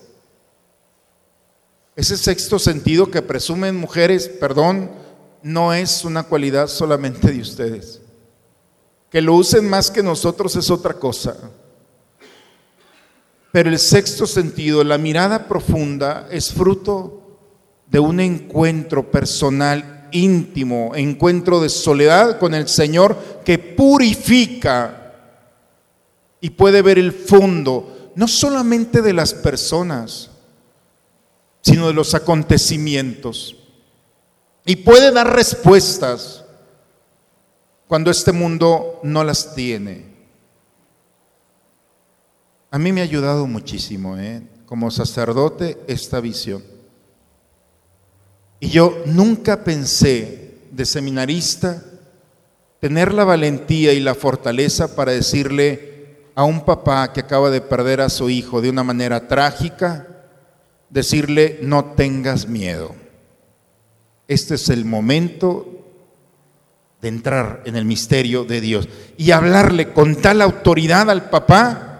[1.96, 4.88] Ese sexto sentido que presumen mujeres, perdón,
[5.42, 8.00] no es una cualidad solamente de ustedes.
[9.10, 11.36] Que lo usen más que nosotros es otra cosa.
[13.52, 17.38] Pero el sexto sentido, la mirada profunda, es fruto
[17.86, 25.14] de un encuentro personal íntimo, encuentro de soledad con el Señor que purifica
[26.40, 30.30] y puede ver el fondo, no solamente de las personas,
[31.60, 33.56] sino de los acontecimientos.
[34.64, 36.44] Y puede dar respuestas
[37.86, 40.11] cuando este mundo no las tiene.
[42.72, 44.42] A mí me ha ayudado muchísimo, ¿eh?
[44.64, 46.64] como sacerdote, esta visión.
[48.60, 51.84] Y yo nunca pensé de seminarista
[52.80, 58.00] tener la valentía y la fortaleza para decirle a un papá que acaba de perder
[58.00, 60.08] a su hijo de una manera trágica,
[60.88, 62.94] decirle, no tengas miedo.
[64.28, 65.68] Este es el momento
[67.02, 71.91] de entrar en el misterio de Dios y hablarle con tal autoridad al papá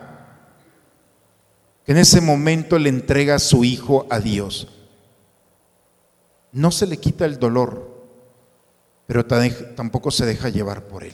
[1.84, 4.68] que en ese momento le entrega a su hijo a Dios
[6.52, 7.90] no se le quita el dolor,
[9.06, 11.12] pero tampoco se deja llevar por él.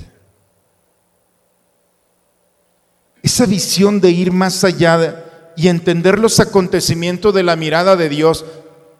[3.23, 8.45] Esa visión de ir más allá y entender los acontecimientos de la mirada de Dios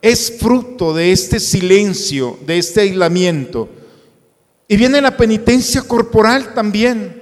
[0.01, 3.69] es fruto de este silencio, de este aislamiento.
[4.67, 7.21] Y viene la penitencia corporal también.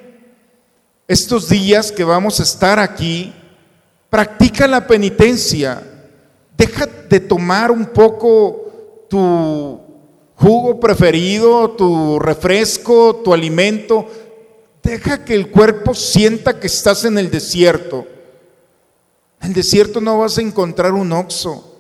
[1.08, 3.34] Estos días que vamos a estar aquí,
[4.10, 5.82] practica la penitencia.
[6.58, 9.80] Deja de tomar un poco tu
[10.36, 14.08] jugo preferido, tu refresco, tu alimento.
[14.82, 18.08] Deja que el cuerpo sienta que estás en el desierto.
[19.41, 21.78] En el desierto no vas a encontrar un oxo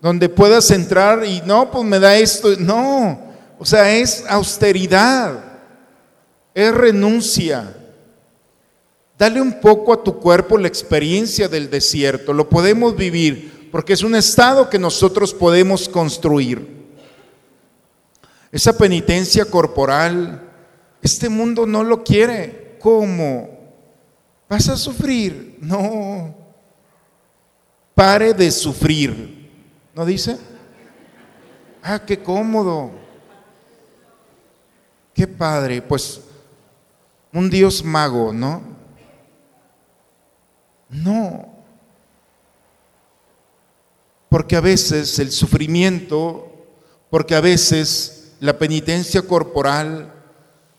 [0.00, 2.56] donde puedas entrar y no, pues me da esto.
[2.58, 3.20] No,
[3.58, 5.44] o sea, es austeridad,
[6.54, 7.74] es renuncia.
[9.18, 14.02] Dale un poco a tu cuerpo la experiencia del desierto, lo podemos vivir porque es
[14.02, 16.78] un estado que nosotros podemos construir.
[18.50, 20.42] Esa penitencia corporal,
[21.02, 22.76] este mundo no lo quiere.
[22.80, 23.50] ¿Cómo?
[24.48, 25.58] ¿Vas a sufrir?
[25.60, 26.34] No.
[27.94, 29.50] Pare de sufrir.
[29.94, 30.38] ¿No dice?
[31.82, 32.92] Ah, qué cómodo.
[35.12, 35.82] Qué padre.
[35.82, 36.20] Pues
[37.32, 38.77] un Dios mago, ¿no?
[40.88, 41.54] No.
[44.28, 46.52] Porque a veces el sufrimiento,
[47.10, 50.14] porque a veces la penitencia corporal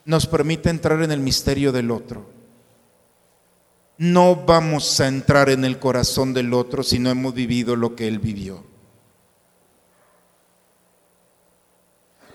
[0.06, 2.30] nos permite entrar en el misterio del otro.
[3.98, 8.08] No vamos a entrar en el corazón del otro si no hemos vivido lo que
[8.08, 8.64] él vivió.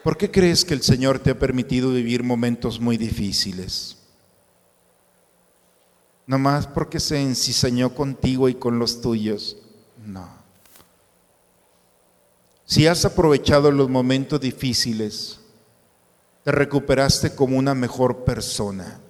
[0.02, 4.03] ¿Por qué crees que el Señor te ha permitido vivir momentos muy difíciles?
[6.26, 9.58] ¿Nomás porque se encisañó contigo y con los tuyos?
[10.04, 10.28] No.
[12.64, 15.38] Si has aprovechado los momentos difíciles,
[16.44, 19.00] te recuperaste como una mejor persona,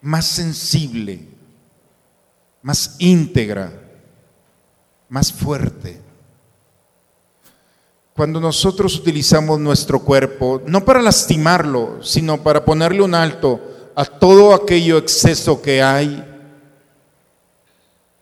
[0.00, 1.28] más sensible,
[2.62, 3.72] más íntegra,
[5.08, 6.00] más fuerte.
[8.14, 14.54] Cuando nosotros utilizamos nuestro cuerpo, no para lastimarlo, sino para ponerle un alto a todo
[14.54, 16.24] aquello exceso que hay,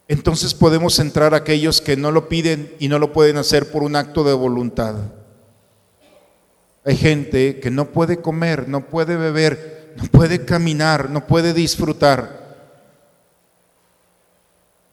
[0.08, 3.84] entonces podemos entrar a aquellos que no lo piden y no lo pueden hacer por
[3.84, 4.96] un acto de voluntad.
[6.84, 12.40] Hay gente que no puede comer, no puede beber, no puede caminar, no puede disfrutar.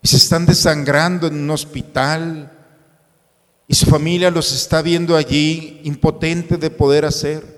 [0.02, 2.52] Y se están desangrando en un hospital
[3.68, 7.58] y su familia los está viendo allí impotente de poder hacer.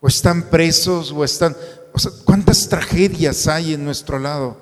[0.00, 1.56] O están presos o están...
[2.24, 4.56] ¿cuántas tragedias hay en nuestro lado?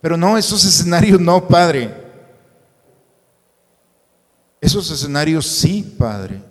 [0.00, 1.92] Pero no, esos escenarios no, Padre.
[4.60, 6.42] Esos escenarios sí, Padre.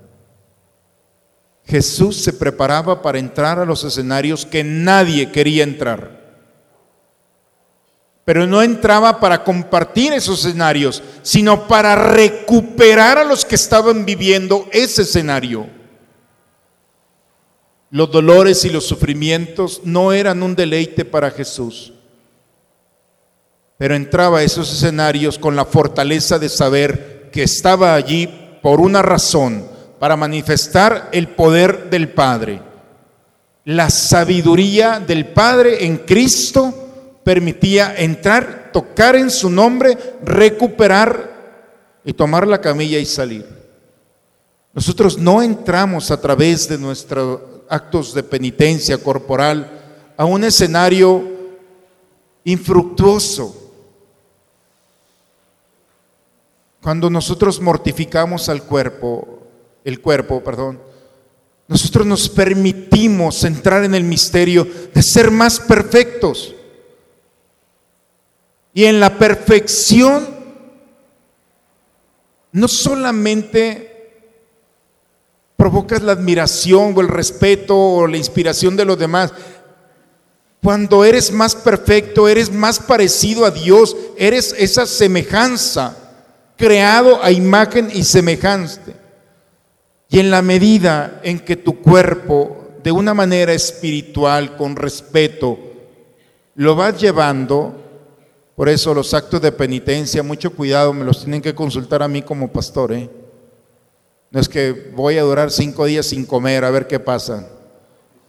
[1.65, 6.23] Jesús se preparaba para entrar a los escenarios que nadie quería entrar.
[8.23, 14.67] Pero no entraba para compartir esos escenarios, sino para recuperar a los que estaban viviendo
[14.71, 15.67] ese escenario.
[17.95, 21.93] Los dolores y los sufrimientos no eran un deleite para Jesús
[23.77, 28.29] pero entraba a esos escenarios con la fortaleza de saber que estaba allí
[28.61, 29.67] por una razón,
[29.99, 32.61] para manifestar el poder del Padre.
[33.65, 36.73] La sabiduría del Padre en Cristo
[37.23, 41.33] permitía entrar, tocar en su nombre, recuperar
[42.03, 43.45] y tomar la camilla y salir.
[44.73, 51.23] Nosotros no entramos a través de nuestro actos de penitencia corporal a un escenario
[52.43, 53.71] infructuoso.
[56.81, 59.39] Cuando nosotros mortificamos al cuerpo,
[59.83, 60.79] el cuerpo, perdón,
[61.67, 66.53] nosotros nos permitimos entrar en el misterio de ser más perfectos.
[68.73, 70.27] Y en la perfección
[72.51, 73.94] no solamente
[75.55, 79.33] provocas la admiración o el respeto o la inspiración de los demás.
[80.61, 85.95] Cuando eres más perfecto, eres más parecido a Dios, eres esa semejanza,
[86.57, 88.81] creado a imagen y semejanza.
[90.09, 95.57] Y en la medida en que tu cuerpo, de una manera espiritual, con respeto,
[96.55, 97.75] lo vas llevando,
[98.55, 102.21] por eso los actos de penitencia, mucho cuidado, me los tienen que consultar a mí
[102.21, 102.93] como pastor.
[102.93, 103.09] ¿eh?
[104.35, 107.47] No es que voy a durar cinco días sin comer a ver qué pasa.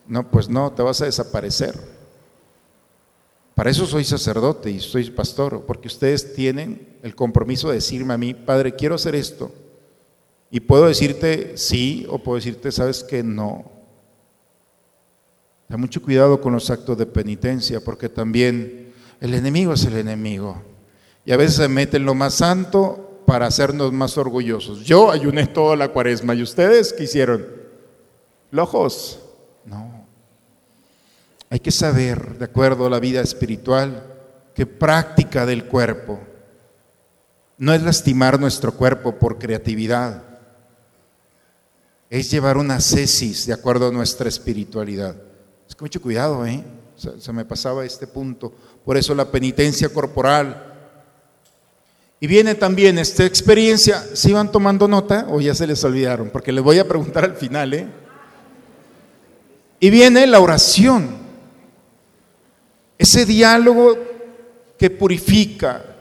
[0.06, 1.76] No, pues no, te vas a desaparecer.
[3.56, 8.18] Para eso soy sacerdote y soy pastor, porque ustedes tienen el compromiso de decirme a
[8.18, 9.52] mí, Padre, quiero hacer esto.
[10.48, 13.68] Y puedo decirte sí o puedo decirte, sabes que no.
[15.66, 20.62] Ten mucho cuidado con los actos de penitencia, porque también el enemigo es el enemigo.
[21.24, 24.84] Y a veces se mete en lo más santo para hacernos más orgullosos.
[24.84, 27.46] Yo ayuné toda la cuaresma y ustedes qué hicieron?
[28.50, 29.20] Lojos.
[29.64, 30.06] No.
[31.50, 34.14] Hay que saber, de acuerdo a la vida espiritual,
[34.54, 36.20] que práctica del cuerpo
[37.58, 40.26] no es lastimar nuestro cuerpo por creatividad
[42.10, 45.16] es llevar una cesis de acuerdo a nuestra espiritualidad.
[45.68, 46.64] Es que mucho cuidado, ¿eh?
[46.96, 48.52] Se, me pasaba este punto.
[48.84, 50.65] Por eso la penitencia corporal.
[52.20, 54.04] Y viene también esta experiencia.
[54.14, 56.30] ¿Si van tomando nota o ya se les olvidaron?
[56.30, 57.86] Porque les voy a preguntar al final, ¿eh?
[59.80, 61.18] Y viene la oración.
[62.98, 63.98] Ese diálogo
[64.78, 65.96] que purifica,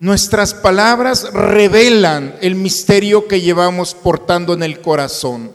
[0.00, 5.52] Nuestras palabras revelan el misterio que llevamos portando en el corazón.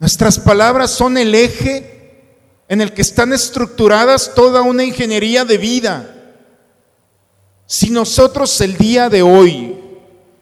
[0.00, 2.24] Nuestras palabras son el eje
[2.66, 6.13] en el que están estructuradas toda una ingeniería de vida.
[7.66, 9.80] Si nosotros el día de hoy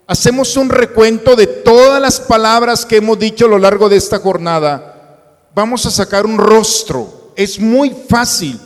[0.07, 4.19] hacemos un recuento de todas las palabras que hemos dicho a lo largo de esta
[4.19, 7.33] jornada, vamos a sacar un rostro.
[7.37, 8.61] Es muy fácil.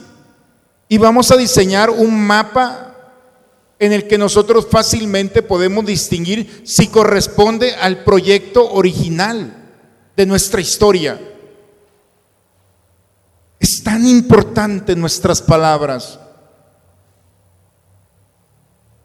[0.89, 2.95] Y vamos a diseñar un mapa
[3.79, 9.65] en el que nosotros fácilmente podemos distinguir si corresponde al proyecto original
[10.17, 11.21] de nuestra historia.
[13.61, 16.19] Es tan importante nuestras palabras.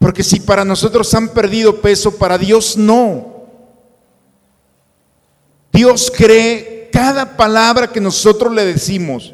[0.01, 3.45] Porque si para nosotros han perdido peso, para Dios no.
[5.71, 9.33] Dios cree cada palabra que nosotros le decimos.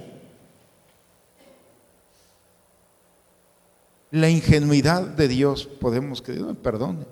[4.11, 7.05] la ingenuidad de Dios, podemos que Dios me perdone.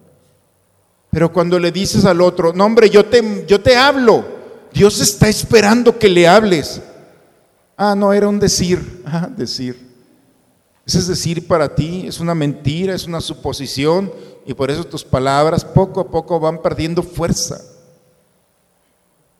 [1.11, 4.25] Pero cuando le dices al otro, no hombre, yo te, yo te hablo,
[4.73, 6.81] Dios está esperando que le hables.
[7.77, 9.84] Ah, no, era un decir, ah, decir.
[10.85, 14.11] Es decir para ti, es una mentira, es una suposición
[14.45, 17.59] y por eso tus palabras poco a poco van perdiendo fuerza.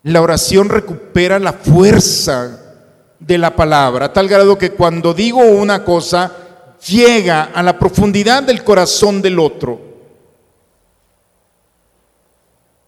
[0.02, 2.62] La oración recupera la fuerza
[3.20, 6.32] de la palabra, a tal grado que cuando digo una cosa,
[6.88, 9.80] llega a la profundidad del corazón del otro.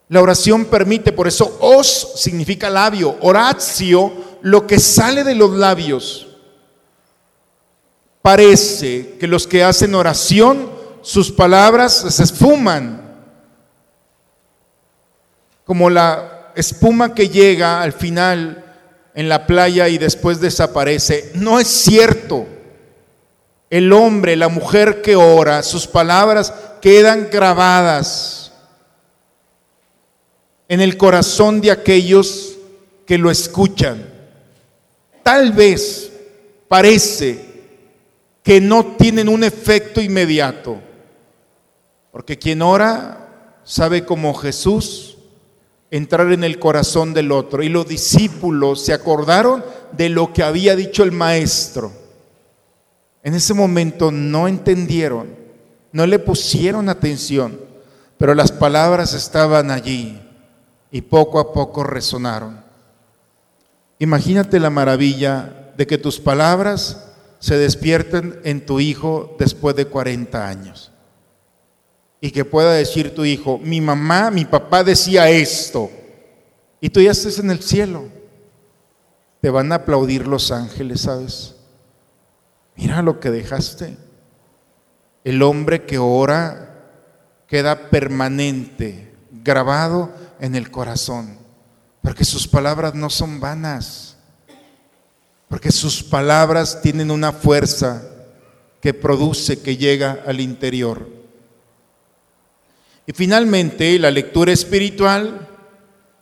[0.10, 6.27] La oración permite, por eso os significa labio, oratio, lo que sale de los labios.
[8.28, 10.70] Parece que los que hacen oración,
[11.02, 13.24] sus palabras se esfuman,
[15.64, 18.66] como la espuma que llega al final
[19.16, 21.32] en la playa y después desaparece.
[21.36, 22.46] No es cierto.
[23.70, 28.52] El hombre, la mujer que ora, sus palabras quedan grabadas
[30.68, 32.58] en el corazón de aquellos
[33.06, 34.06] que lo escuchan.
[35.24, 36.12] Tal vez
[36.68, 37.47] parece
[38.48, 40.80] que no tienen un efecto inmediato,
[42.14, 45.18] porque quien ora sabe como Jesús
[45.92, 47.62] entrar en el corazón del otro.
[47.62, 51.92] Y los discípulos se acordaron de lo que había dicho el maestro.
[53.22, 55.28] En ese momento no entendieron,
[55.92, 57.60] no le pusieron atención,
[58.18, 60.22] pero las palabras estaban allí
[60.90, 62.64] y poco a poco resonaron.
[64.00, 67.07] Imagínate la maravilla de que tus palabras
[67.40, 70.92] se despierten en tu hijo después de 40 años.
[72.20, 75.90] Y que pueda decir tu hijo, mi mamá, mi papá decía esto.
[76.80, 78.06] y tú ya estés en el cielo.
[79.42, 81.56] Te van a aplaudir los ángeles, ¿sabes?
[82.76, 83.98] Mira lo que dejaste.
[85.24, 86.68] El hombre que ora
[87.48, 91.38] queda permanente, grabado en el corazón,
[92.02, 94.07] porque sus palabras no son vanas,
[95.50, 98.04] porque sus palabras tienen una fuerza
[98.82, 101.08] que produce, que llega al interior.
[103.06, 105.48] Y finalmente, la lectura espiritual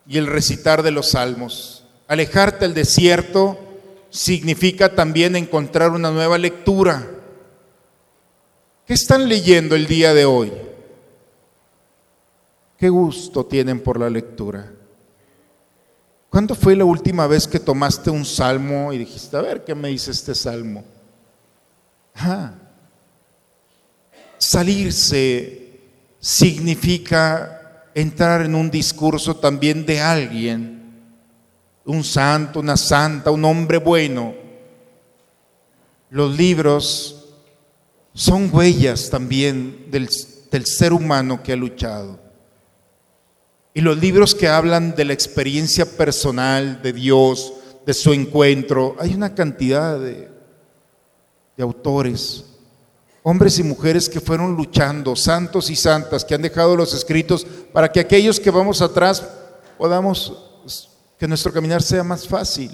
[0.07, 1.85] y el recitar de los salmos.
[2.07, 3.57] Alejarte al desierto
[4.11, 7.07] significa también encontrar una nueva lectura.
[8.85, 10.53] ¿Qué están leyendo el día de hoy?
[12.77, 14.71] ¿Qué gusto tienen por la lectura?
[16.35, 19.87] ¿Cuándo fue la última vez que tomaste un salmo y dijiste, a ver, ¿qué me
[19.87, 20.83] dice este salmo?
[24.37, 25.79] Salirse
[26.19, 30.93] significa entrar en un discurso también de alguien,
[31.85, 34.35] un santo, una santa, un hombre bueno.
[36.09, 37.29] Los libros
[38.13, 40.09] son huellas también del,
[40.51, 42.24] del ser humano que ha luchado.
[43.77, 47.53] Y los libros que hablan de la experiencia personal de Dios,
[47.85, 50.31] de su encuentro, hay una cantidad de,
[51.57, 52.45] autores,
[53.21, 57.91] hombres y mujeres que fueron luchando, santos y santas, que han dejado los escritos para
[57.91, 59.21] que aquellos que vamos atrás
[59.77, 62.71] podamos, que nuestro caminar sea más fácil.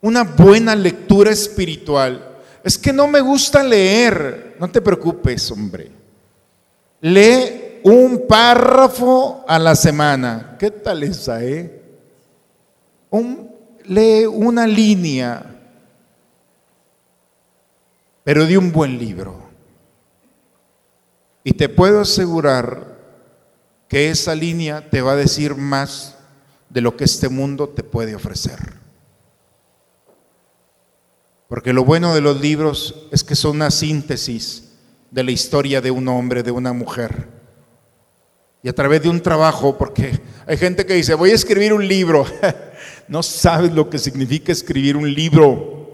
[0.00, 2.36] Una buena lectura espiritual.
[2.62, 4.56] Es que no me gusta leer.
[4.60, 5.97] No te preocupes, hombre.
[7.00, 10.56] Lee un párrafo a la semana.
[10.58, 11.82] ¿Qué tal esa, eh?
[13.10, 13.48] Un
[13.88, 15.44] lee una línea,
[18.22, 19.48] pero de un buen libro.
[21.42, 22.98] Y te puedo asegurar
[23.88, 26.16] que esa línea te va a decir más
[26.68, 28.58] de lo que este mundo te puede ofrecer.
[31.48, 34.67] Porque lo bueno de los libros es que son una síntesis
[35.10, 37.28] de la historia de un hombre, de una mujer.
[38.62, 41.86] Y a través de un trabajo, porque hay gente que dice, voy a escribir un
[41.86, 42.26] libro.
[43.08, 45.88] No sabes lo que significa escribir un libro.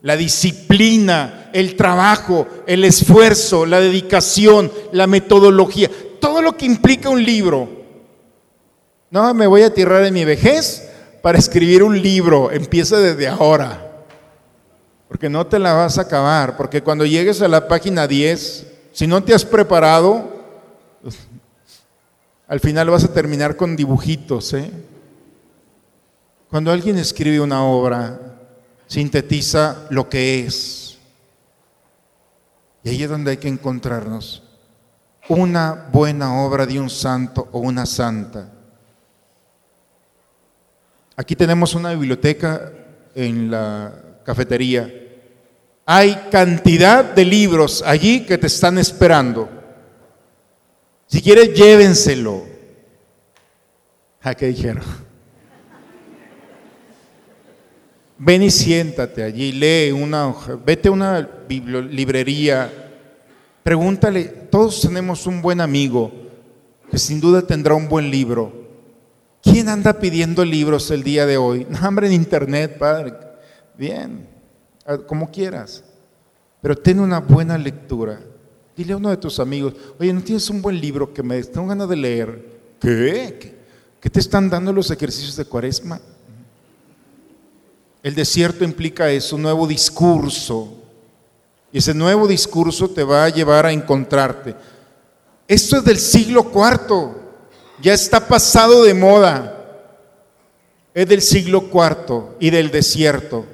[0.00, 5.90] La disciplina, el trabajo, el esfuerzo, la dedicación, la metodología,
[6.20, 7.68] todo lo que implica un libro.
[9.10, 10.88] No, me voy a tirar en mi vejez
[11.20, 12.50] para escribir un libro.
[12.52, 13.91] Empieza desde ahora.
[15.12, 16.56] Porque no te la vas a acabar.
[16.56, 20.42] Porque cuando llegues a la página 10, si no te has preparado,
[22.48, 24.54] al final vas a terminar con dibujitos.
[24.54, 24.70] ¿eh?
[26.48, 28.38] Cuando alguien escribe una obra,
[28.86, 30.96] sintetiza lo que es.
[32.82, 34.42] Y ahí es donde hay que encontrarnos.
[35.28, 38.50] Una buena obra de un santo o una santa.
[41.16, 42.72] Aquí tenemos una biblioteca
[43.14, 43.92] en la
[44.24, 45.00] cafetería.
[45.84, 49.48] Hay cantidad de libros allí que te están esperando.
[51.06, 52.44] Si quieres, llévenselo.
[54.22, 54.84] ¿A qué dijeron?
[58.18, 62.70] Ven y siéntate allí, lee una hoja, vete a una librería,
[63.64, 66.12] pregúntale, todos tenemos un buen amigo
[66.88, 68.62] que sin duda tendrá un buen libro.
[69.42, 71.66] ¿Quién anda pidiendo libros el día de hoy?
[71.68, 73.14] No, hombre, en internet, padre.
[73.76, 74.28] Bien,
[75.06, 75.84] como quieras.
[76.60, 78.20] Pero ten una buena lectura.
[78.76, 81.66] Dile a uno de tus amigos, oye, ¿no tienes un buen libro que me tengo
[81.66, 82.60] ganas de leer?
[82.80, 83.54] ¿Qué?
[84.00, 86.00] ¿Qué te están dando los ejercicios de cuaresma?
[88.02, 90.72] El desierto implica eso, un nuevo discurso.
[91.72, 94.54] Y ese nuevo discurso te va a llevar a encontrarte.
[95.46, 97.14] Esto es del siglo IV,
[97.80, 99.58] ya está pasado de moda.
[100.94, 103.46] Es del siglo IV y del desierto.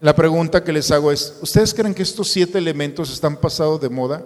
[0.00, 3.88] La pregunta que les hago es, ¿ustedes creen que estos siete elementos están pasados de
[3.88, 4.24] moda?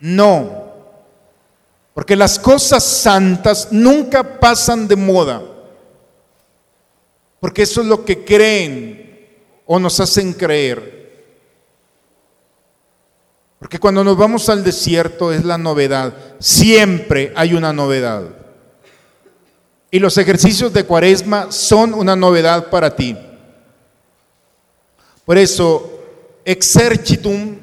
[0.00, 0.68] No,
[1.98, 5.42] porque las cosas santas nunca pasan de moda.
[7.40, 9.26] Porque eso es lo que creen
[9.66, 11.26] o nos hacen creer.
[13.58, 16.14] Porque cuando nos vamos al desierto es la novedad.
[16.38, 18.22] Siempre hay una novedad.
[19.90, 23.16] Y los ejercicios de cuaresma son una novedad para ti.
[25.28, 26.00] Por eso,
[26.42, 27.58] exercitum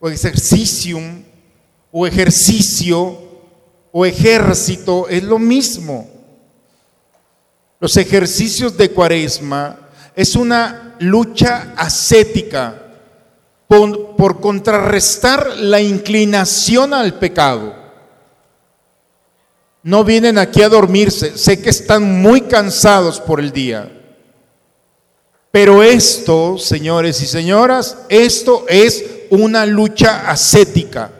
[0.00, 1.22] o exercicium
[1.92, 3.16] o ejercicio
[3.92, 6.10] o ejército es lo mismo.
[7.78, 12.88] Los ejercicios de cuaresma es una lucha ascética
[13.68, 17.72] por, contrarrestar la inclinación al pecado.
[19.84, 21.38] no vienen aquí a dormirse.
[21.38, 24.01] Sé que están muy cansados por el día.
[25.52, 31.12] Pero esto, señores y señoras, esto es una lucha ascética.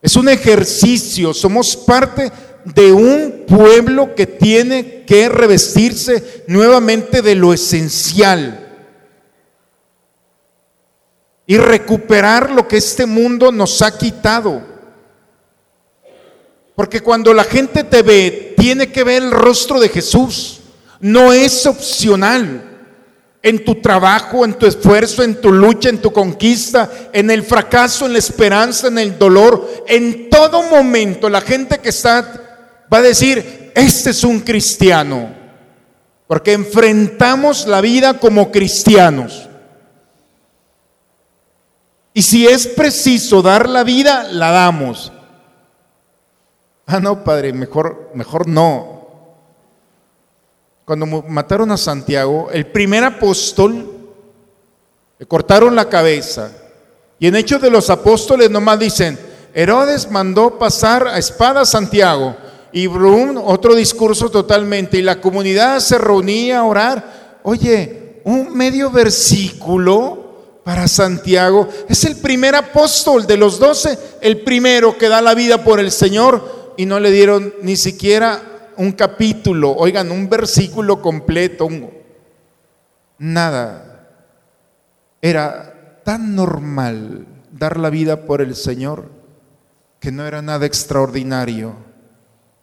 [0.00, 2.32] Es un ejercicio, somos parte
[2.64, 8.72] de un pueblo que tiene que revestirse nuevamente de lo esencial
[11.46, 14.62] y recuperar lo que este mundo nos ha quitado.
[16.74, 20.62] Porque cuando la gente te ve, tiene que ver el rostro de Jesús.
[21.04, 22.62] No es opcional
[23.42, 28.06] en tu trabajo, en tu esfuerzo, en tu lucha, en tu conquista, en el fracaso,
[28.06, 29.84] en la esperanza, en el dolor.
[29.86, 35.28] En todo momento la gente que está va a decir, este es un cristiano,
[36.26, 39.46] porque enfrentamos la vida como cristianos.
[42.14, 45.12] Y si es preciso dar la vida, la damos.
[46.86, 48.93] Ah, no, padre, mejor, mejor no.
[50.84, 53.90] Cuando mataron a Santiago, el primer apóstol,
[55.18, 56.52] le cortaron la cabeza.
[57.18, 59.18] Y en Hechos de los Apóstoles nomás dicen,
[59.54, 62.36] Herodes mandó pasar a espada a Santiago
[62.72, 67.40] y Brum, otro discurso totalmente, y la comunidad se reunía a orar.
[67.44, 70.24] Oye, un medio versículo
[70.64, 71.68] para Santiago.
[71.88, 75.92] Es el primer apóstol de los doce, el primero que da la vida por el
[75.92, 81.68] Señor y no le dieron ni siquiera un capítulo, oigan, un versículo completo,
[83.18, 84.08] nada.
[85.20, 89.10] Era tan normal dar la vida por el Señor
[90.00, 91.74] que no era nada extraordinario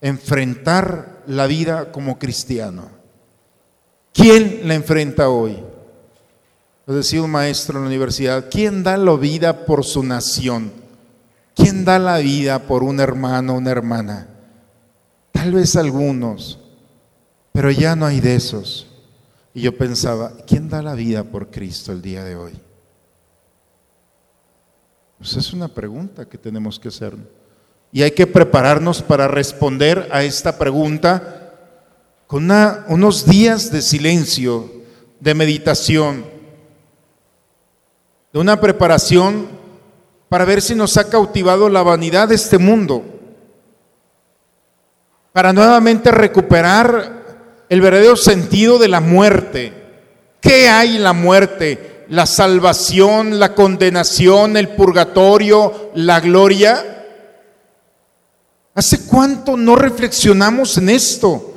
[0.02, 2.90] enfrentar la vida como cristiano.
[4.14, 5.58] ¿Quién la enfrenta hoy?
[6.86, 10.72] Lo decía un maestro en la universidad, ¿quién da la vida por su nación?
[11.56, 14.28] ¿Quién da la vida por un hermano, una hermana?
[15.42, 16.60] Tal vez algunos,
[17.52, 18.86] pero ya no hay de esos.
[19.56, 22.52] Y yo pensaba, ¿quién da la vida por Cristo el día de hoy?
[25.18, 27.18] Pues es una pregunta que tenemos que hacer.
[27.92, 31.56] Y hay que prepararnos para responder a esta pregunta
[32.28, 32.48] con
[32.90, 34.72] unos días de silencio,
[35.20, 36.24] de meditación,
[38.32, 39.48] de una preparación
[40.30, 43.11] para ver si nos ha cautivado la vanidad de este mundo,
[45.34, 47.22] para nuevamente recuperar
[47.70, 49.74] el verdadero sentido de la muerte.
[50.42, 52.06] ¿Qué hay en la muerte?
[52.10, 57.06] La salvación, la condenación, el purgatorio, la gloria.
[58.74, 61.54] ¿Hace cuánto no reflexionamos en esto?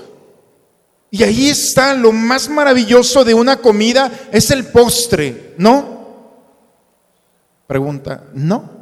[1.10, 5.94] Y ahí está lo más maravilloso de una comida, es el postre, ¿no?
[7.66, 8.73] Pregunta, ¿no?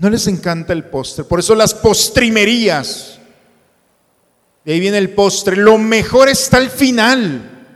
[0.00, 1.24] ¿No les encanta el postre?
[1.24, 3.18] Por eso las postrimerías.
[4.64, 5.56] De ahí viene el postre.
[5.56, 7.66] Lo mejor está al final.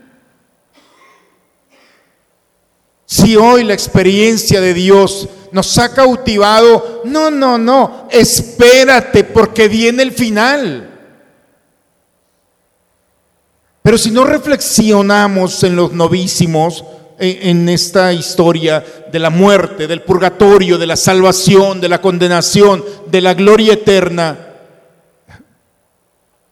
[3.04, 7.02] Si hoy la experiencia de Dios nos ha cautivado.
[7.04, 10.90] No, no, no, espérate porque viene el final.
[13.82, 16.84] Pero si no reflexionamos en los novísimos,
[17.18, 23.20] en esta historia de la muerte, del purgatorio, de la salvación, de la condenación, de
[23.20, 24.48] la gloria eterna,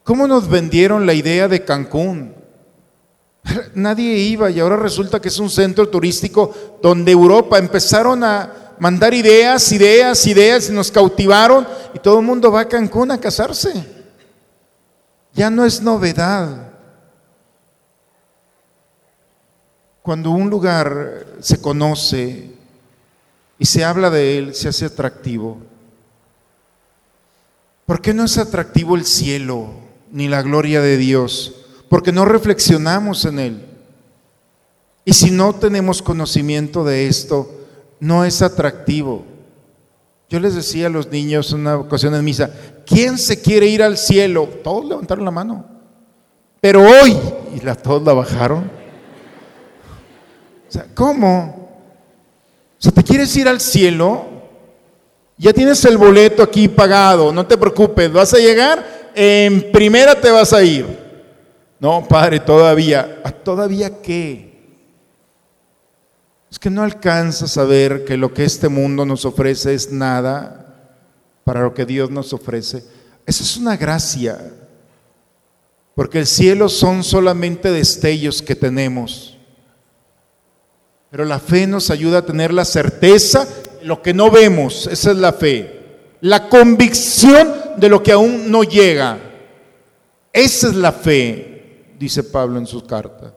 [0.05, 2.35] ¿cómo nos vendieron la idea de Cancún?
[3.75, 9.15] Nadie iba y ahora resulta que es un centro turístico donde Europa empezaron a mandar
[9.15, 13.73] ideas, ideas, ideas, y nos cautivaron y todo el mundo va a Cancún a casarse.
[15.35, 16.72] Ya no es novedad.
[20.03, 22.51] Cuando un lugar se conoce
[23.59, 25.59] y se habla de él, se hace atractivo.
[27.87, 29.71] ¿Por qué no es atractivo el cielo
[30.11, 31.55] ni la gloria de Dios?
[31.89, 33.67] Porque no reflexionamos en él.
[35.05, 37.51] Y si no tenemos conocimiento de esto,
[38.01, 39.25] no es atractivo.
[40.29, 42.51] Yo les decía a los niños en una ocasión en misa,
[42.87, 44.49] ¿quién se quiere ir al cielo?
[44.65, 45.67] Todos levantaron la mano.
[46.61, 47.17] Pero hoy,
[47.55, 48.82] y la, todos la bajaron.
[50.73, 51.69] O sea, ¿cómo?
[52.79, 54.25] Si te quieres ir al cielo,
[55.37, 60.31] ya tienes el boleto aquí pagado, no te preocupes, vas a llegar, en primera te
[60.31, 60.87] vas a ir.
[61.79, 63.23] No, padre, todavía.
[63.45, 64.79] ¿Todavía qué?
[66.51, 70.89] Es que no alcanzas a ver que lo que este mundo nos ofrece es nada
[71.45, 72.83] para lo que Dios nos ofrece.
[73.27, 74.39] Eso es una gracia,
[75.95, 79.32] porque el cielo son solamente destellos que tenemos.
[81.13, 85.11] Pero la fe nos ayuda a tener la certeza de lo que no vemos, esa
[85.11, 85.79] es la fe.
[86.23, 89.19] la convicción de lo que aún no llega.
[90.33, 93.35] Esa es la fe, dice Pablo en su carta.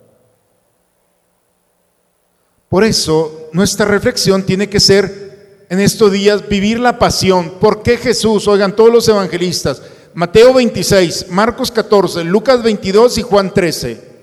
[2.69, 7.56] Por eso, nuestra reflexión tiene que ser en estos días vivir la pasión.
[7.60, 8.47] ¿Por qué Jesús?
[8.47, 9.81] Oigan, todos los evangelistas,
[10.14, 14.14] Mateo 26, Marcos 14, Lucas 22 y Juan 13.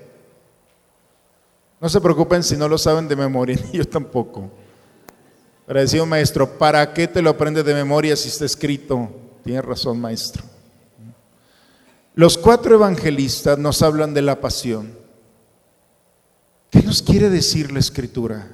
[1.83, 4.49] No se preocupen si no lo saben de memoria, yo tampoco.
[5.67, 9.11] Pero decía un maestro, ¿para qué te lo aprendes de memoria si está escrito?
[9.43, 10.45] Tiene razón, maestro.
[12.15, 14.97] Los cuatro evangelistas nos hablan de la pasión.
[16.69, 18.47] ¿Qué nos quiere decir la escritura?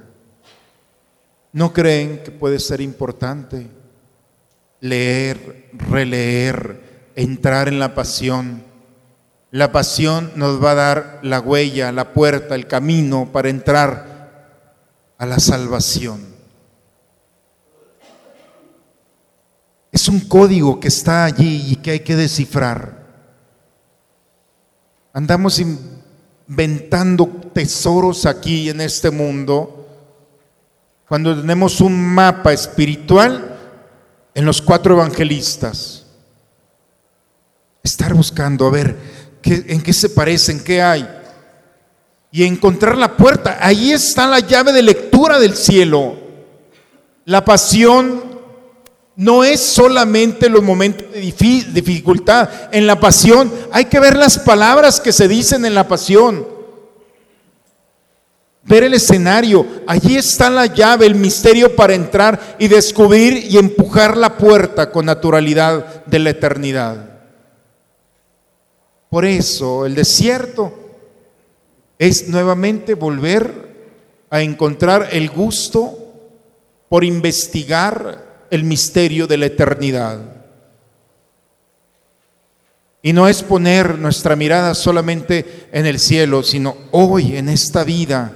[1.52, 3.68] ¿No creen que puede ser importante
[4.80, 8.69] leer, releer, entrar en la pasión?
[9.50, 14.10] La pasión nos va a dar la huella, la puerta, el camino para entrar
[15.18, 16.24] a la salvación.
[19.92, 23.00] Es un código que está allí y que hay que descifrar.
[25.12, 29.80] Andamos inventando tesoros aquí en este mundo
[31.08, 33.58] cuando tenemos un mapa espiritual
[34.32, 36.06] en los cuatro evangelistas.
[37.82, 38.96] Estar buscando a ver
[39.42, 41.08] en qué se parecen, qué hay.
[42.32, 43.58] Y encontrar la puerta.
[43.60, 46.16] Ahí está la llave de lectura del cielo.
[47.24, 48.30] La pasión
[49.16, 52.48] no es solamente los momentos de dificultad.
[52.72, 56.46] En la pasión hay que ver las palabras que se dicen en la pasión.
[58.62, 59.66] Ver el escenario.
[59.86, 65.06] Allí está la llave, el misterio para entrar y descubrir y empujar la puerta con
[65.06, 67.09] naturalidad de la eternidad.
[69.10, 70.72] Por eso el desierto
[71.98, 73.68] es nuevamente volver
[74.30, 75.98] a encontrar el gusto
[76.88, 80.20] por investigar el misterio de la eternidad.
[83.02, 88.32] Y no es poner nuestra mirada solamente en el cielo, sino hoy, en esta vida,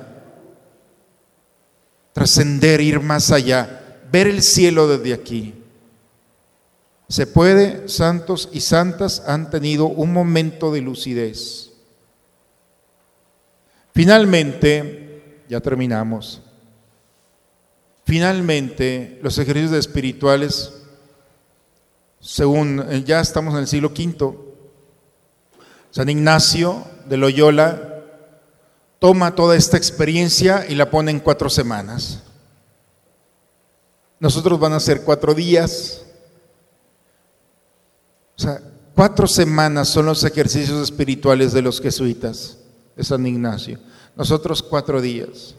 [2.12, 5.63] trascender, ir más allá, ver el cielo desde aquí.
[7.08, 11.70] Se puede, santos y santas han tenido un momento de lucidez.
[13.92, 16.40] Finalmente, ya terminamos.
[18.04, 20.72] Finalmente, los ejercicios espirituales,
[22.20, 24.36] según eh, ya estamos en el siglo V,
[25.90, 27.90] San Ignacio de Loyola
[28.98, 32.20] toma toda esta experiencia y la pone en cuatro semanas.
[34.18, 36.03] Nosotros van a ser cuatro días.
[38.36, 38.60] O sea,
[38.94, 42.58] cuatro semanas son los ejercicios espirituales de los jesuitas
[42.96, 43.78] de San Ignacio.
[44.16, 45.54] Nosotros cuatro días.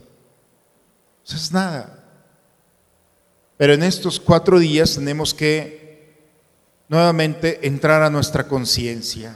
[1.25, 2.03] Eso es nada.
[3.57, 5.85] Pero en estos cuatro días tenemos que
[6.87, 9.35] nuevamente entrar a nuestra conciencia,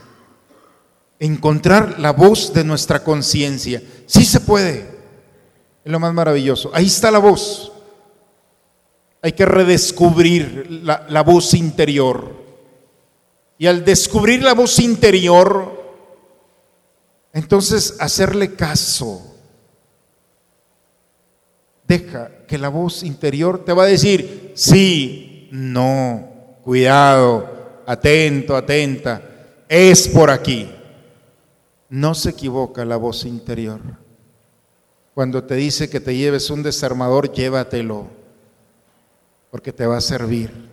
[1.20, 3.82] encontrar la voz de nuestra conciencia.
[4.06, 4.80] Sí se puede,
[5.84, 6.70] es lo más maravilloso.
[6.74, 7.72] Ahí está la voz.
[9.22, 12.39] Hay que redescubrir la, la voz interior.
[13.60, 15.78] Y al descubrir la voz interior,
[17.34, 19.30] entonces hacerle caso
[21.90, 29.24] Deja que la voz interior te va a decir, sí, no, cuidado, atento, atenta,
[29.68, 30.70] es por aquí.
[31.90, 33.80] No se equivoca la voz interior.
[35.16, 38.06] Cuando te dice que te lleves un desarmador, llévatelo,
[39.50, 40.70] porque te va a servir.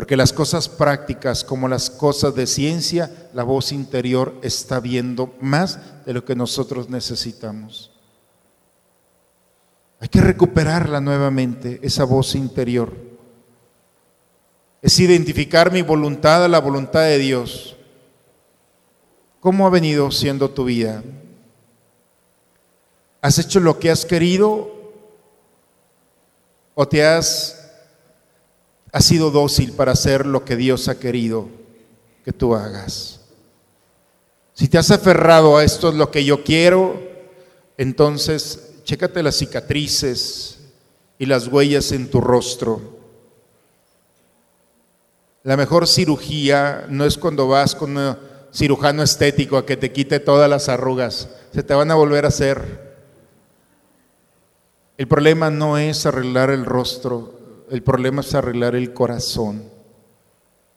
[0.00, 5.78] Porque las cosas prácticas como las cosas de ciencia, la voz interior está viendo más
[6.06, 7.92] de lo que nosotros necesitamos.
[10.00, 12.96] Hay que recuperarla nuevamente, esa voz interior.
[14.80, 17.76] Es identificar mi voluntad a la voluntad de Dios.
[19.38, 21.04] ¿Cómo ha venido siendo tu vida?
[23.20, 24.94] ¿Has hecho lo que has querido
[26.74, 27.59] o te has,
[28.92, 31.48] has sido dócil para hacer lo que Dios ha querido
[32.24, 33.20] que tú hagas?
[34.54, 37.00] Si te has aferrado a esto es lo que yo quiero,
[37.78, 40.58] entonces chécate las cicatrices
[41.18, 42.98] y las huellas en tu rostro.
[45.42, 48.18] La mejor cirugía no es cuando vas con un
[48.52, 52.28] cirujano estético a que te quite todas las arrugas, se te van a volver a
[52.28, 52.90] hacer.
[54.98, 57.39] El problema no es arreglar el rostro,
[57.70, 59.64] el problema es arreglar el corazón.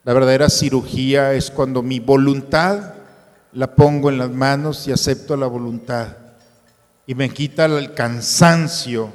[0.04, 2.96] La verdadera cirugía es cuando mi voluntad
[3.54, 6.18] la pongo en las manos y acepto la voluntad
[7.06, 9.12] y me quita el cansancio,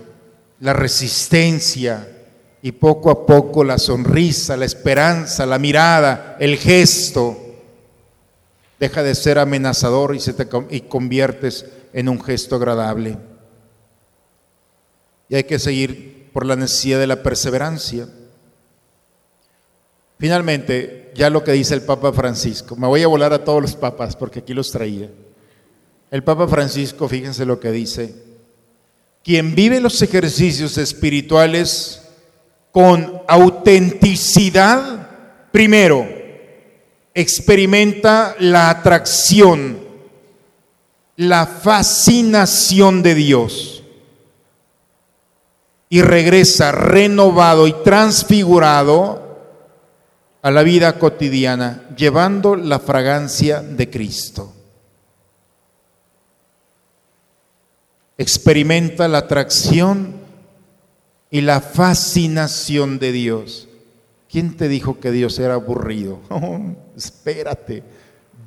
[0.60, 2.14] la resistencia,
[2.60, 7.38] y poco a poco la sonrisa, la esperanza, la mirada, el gesto,
[8.80, 13.16] deja de ser amenazador y, se te, y conviertes en un gesto agradable.
[15.28, 18.06] Y hay que seguir por la necesidad de la perseverancia.
[20.20, 23.74] Finalmente, ya lo que dice el Papa Francisco, me voy a volar a todos los
[23.74, 25.10] papas porque aquí los traía.
[26.12, 28.14] El Papa Francisco, fíjense lo que dice,
[29.24, 32.02] quien vive los ejercicios espirituales
[32.70, 35.10] con autenticidad,
[35.50, 36.06] primero,
[37.14, 39.80] experimenta la atracción,
[41.16, 43.77] la fascinación de Dios
[45.88, 49.28] y regresa renovado y transfigurado
[50.42, 54.52] a la vida cotidiana, llevando la fragancia de Cristo.
[58.16, 60.14] Experimenta la atracción
[61.30, 63.68] y la fascinación de Dios.
[64.30, 66.20] ¿Quién te dijo que Dios era aburrido?
[66.96, 67.82] espérate,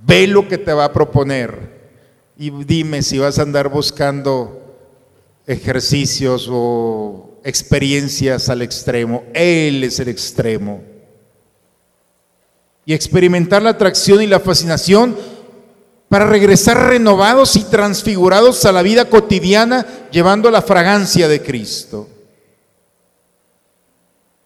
[0.05, 1.81] ve lo que te va a proponer
[2.37, 4.75] y dime si vas a andar buscando
[5.45, 9.23] ejercicios o experiencias al extremo.
[9.33, 10.81] Él es el extremo.
[12.85, 15.15] Y experimentar la atracción y la fascinación
[16.09, 22.09] para regresar renovados y transfigurados a la vida cotidiana, llevando la fragancia de Cristo.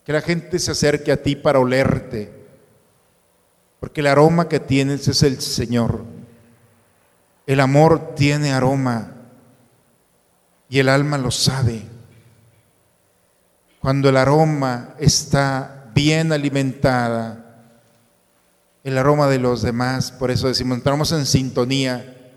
[0.03, 2.31] Que la gente se acerque a ti para olerte,
[3.79, 6.03] porque el aroma que tienes es el Señor.
[7.47, 9.15] El amor tiene aroma
[10.69, 11.94] y el alma lo sabe.
[13.85, 17.69] Cuando el aroma está bien alimentada,
[18.83, 22.33] el aroma de los demás, por eso decimos, entramos en sintonía.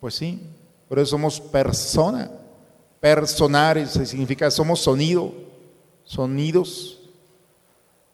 [0.00, 0.40] Pues sí,
[0.88, 2.30] por eso somos persona,
[2.98, 5.34] personares, significa somos sonido
[6.02, 7.02] sonidos.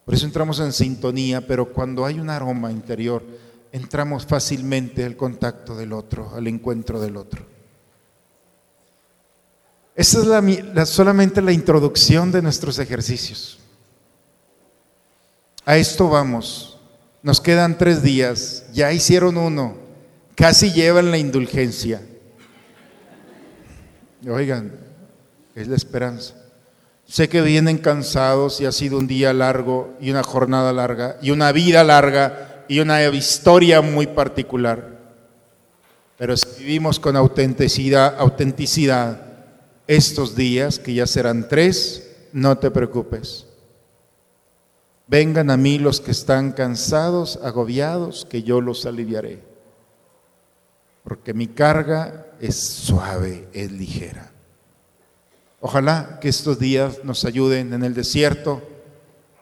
[0.04, 3.22] Por eso entramos en sintonía, pero cuando hay un aroma interior,
[3.70, 7.57] entramos fácilmente al contacto del otro, al encuentro del otro.
[9.98, 10.20] Esa
[10.76, 13.58] es solamente la introducción de nuestros ejercicios.
[15.64, 16.78] A esto vamos.
[17.20, 19.74] Nos quedan tres días, ya hicieron uno,
[20.36, 22.00] casi llevan la indulgencia.
[24.30, 24.72] Oigan,
[25.56, 26.34] es la esperanza.
[27.04, 31.32] Sé que vienen cansados y ha sido un día largo y una jornada larga y
[31.32, 34.96] una vida larga y una historia muy particular.
[36.16, 39.27] Pero si vivimos con autenticidad, autenticidad
[39.88, 43.46] estos días, que ya serán tres, no te preocupes.
[45.08, 49.40] Vengan a mí los que están cansados, agobiados, que yo los aliviaré.
[51.02, 54.30] Porque mi carga es suave, es ligera.
[55.60, 58.62] Ojalá que estos días nos ayuden en el desierto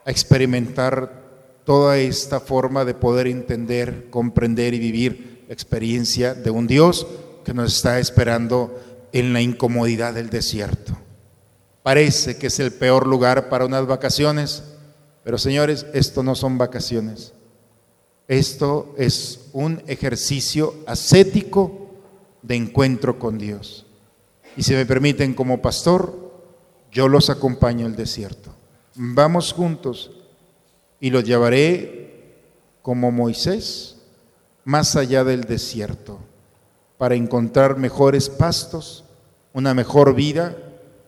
[0.05, 1.25] a experimentar
[1.65, 7.05] toda esta forma de poder entender, comprender y vivir la experiencia de un Dios
[7.45, 10.95] que nos está esperando en la incomodidad del desierto.
[11.83, 14.63] Parece que es el peor lugar para unas vacaciones,
[15.25, 17.33] pero señores, esto no son vacaciones.
[18.29, 21.93] Esto es un ejercicio ascético
[22.43, 23.87] de encuentro con Dios.
[24.55, 26.15] Y si me permiten como pastor,
[26.93, 28.55] yo los acompaño al desierto.
[28.97, 30.11] Vamos juntos
[31.01, 32.35] y los llevaré
[32.83, 33.97] como Moisés
[34.65, 36.19] más allá del desierto
[36.99, 39.05] para encontrar mejores pastos,
[39.57, 40.57] una mejor vida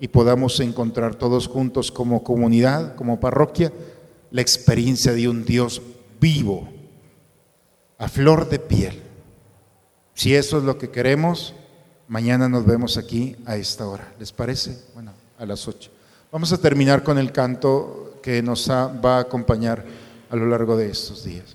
[0.01, 3.73] y podamos encontrar todos juntos como comunidad, como parroquia,
[4.33, 5.81] la experiencia de un Dios
[6.21, 6.69] vivo,
[7.97, 9.01] a flor de piel.
[10.15, 11.55] Si eso es lo que queremos,
[12.09, 14.15] Mañana nos vemos aquí a esta hora.
[14.19, 14.79] ¿Les parece?
[14.95, 15.91] Bueno, a las 8.
[16.33, 19.85] Vamos a terminar con el canto que nos va a acompañar
[20.31, 21.55] a lo largo de estos días.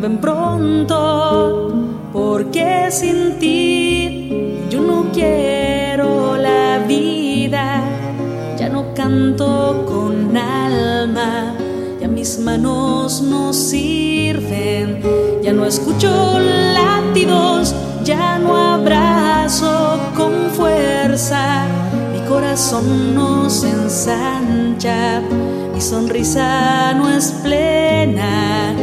[0.00, 1.72] Ven pronto,
[2.12, 7.82] porque sin ti yo no quiero la vida.
[8.58, 11.54] Ya no canto con alma,
[12.00, 15.02] ya mis manos no sirven.
[15.42, 21.66] Ya no escucho latidos, ya no abrazo con fuerza
[22.28, 25.22] corazón no se ensancha,
[25.74, 28.74] mi sonrisa no es plena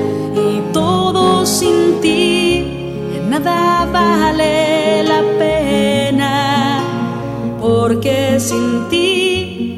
[1.45, 2.65] sin ti
[3.29, 6.81] nada vale la pena,
[7.59, 9.77] porque sin ti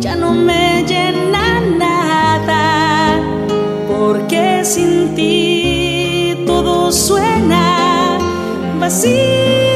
[0.00, 3.20] ya no me llena nada,
[3.86, 8.18] porque sin ti todo suena
[8.80, 9.67] vacío.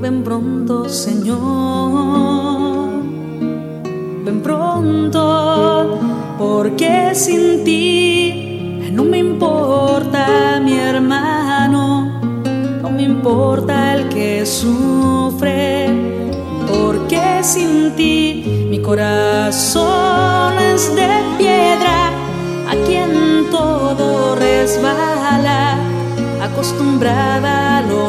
[0.00, 1.38] Ven pronto Señor,
[4.24, 6.00] ven pronto,
[6.36, 12.20] porque sin ti no me importa mi hermano,
[12.82, 15.88] no me importa el que sufre,
[16.68, 21.08] porque sin ti mi corazón es de
[21.38, 22.10] piedra
[22.68, 25.76] a quien todo resbala,
[26.42, 27.61] acostumbrada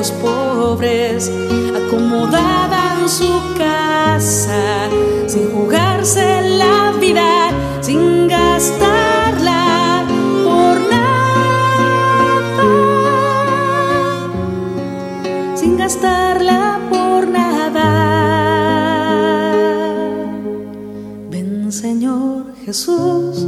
[0.03, 1.31] los pobres,
[1.73, 4.89] acomodada en su casa,
[5.27, 10.03] sin jugarse la vida, sin gastarla
[10.43, 12.65] por nada,
[15.55, 17.87] sin gastarla por nada.
[21.31, 23.47] Ven Señor Jesús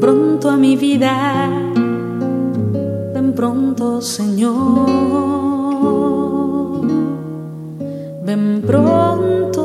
[0.00, 1.65] pronto a mi vida, ven
[3.36, 4.86] pronto Señor,
[8.24, 9.62] ven pronto.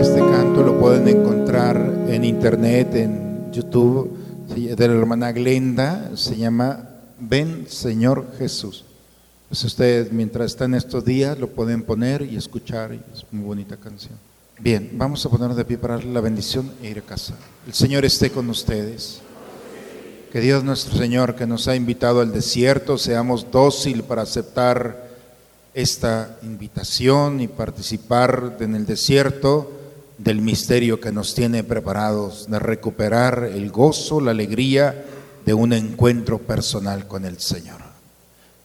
[0.00, 1.76] Este canto lo pueden encontrar
[2.08, 4.10] en internet, en YouTube,
[4.56, 6.88] de la hermana Glenda, se llama
[7.20, 8.84] Ven Señor Jesús.
[9.52, 14.14] Pues ustedes mientras están estos días lo pueden poner y escuchar, es muy bonita canción.
[14.58, 17.34] Bien, vamos a ponernos de pie para darle la bendición e ir a casa.
[17.66, 19.20] El Señor esté con ustedes.
[20.32, 25.10] Que Dios nuestro Señor, que nos ha invitado al desierto, seamos dócil para aceptar
[25.74, 29.70] esta invitación y participar en el desierto
[30.16, 35.04] del misterio que nos tiene preparados, de recuperar el gozo, la alegría
[35.44, 37.91] de un encuentro personal con el Señor.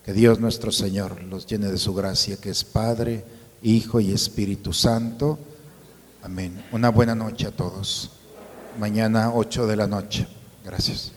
[0.07, 3.25] Que Dios nuestro Señor los llene de su gracia, que es Padre,
[3.61, 5.37] Hijo y Espíritu Santo.
[6.23, 6.63] Amén.
[6.71, 8.11] Una buena noche a todos.
[8.79, 10.25] Mañana 8 de la noche.
[10.63, 11.11] Gracias.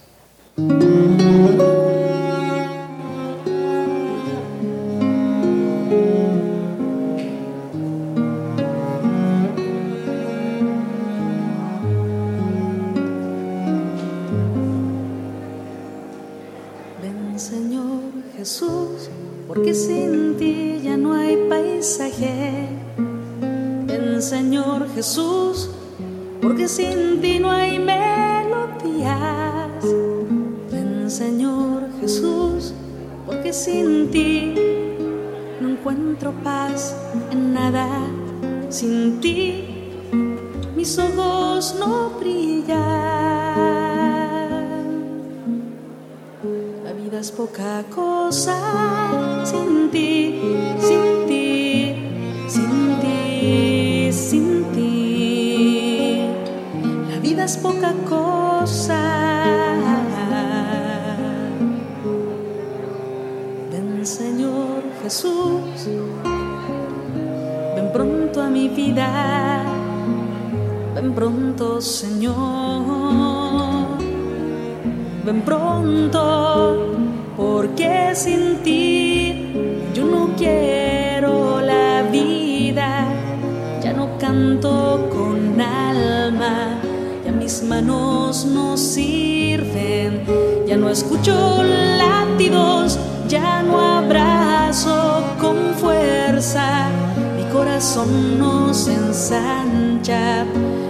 [84.41, 86.81] Con alma,
[87.25, 90.25] ya mis manos no sirven,
[90.67, 91.63] ya no escucho
[91.99, 92.99] latidos,
[93.29, 96.89] ya no abrazo con fuerza,
[97.37, 100.47] mi corazón no se ensancha,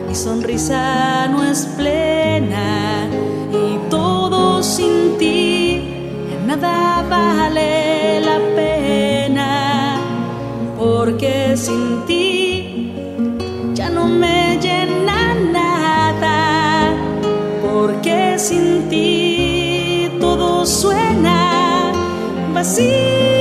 [0.08, 3.08] mi sonrisa no es plena
[3.52, 5.82] y todo sin ti
[6.32, 9.98] en nada vale la pena,
[10.78, 12.29] porque sin ti
[18.50, 21.92] sin ti todo suena
[22.52, 23.39] vacío,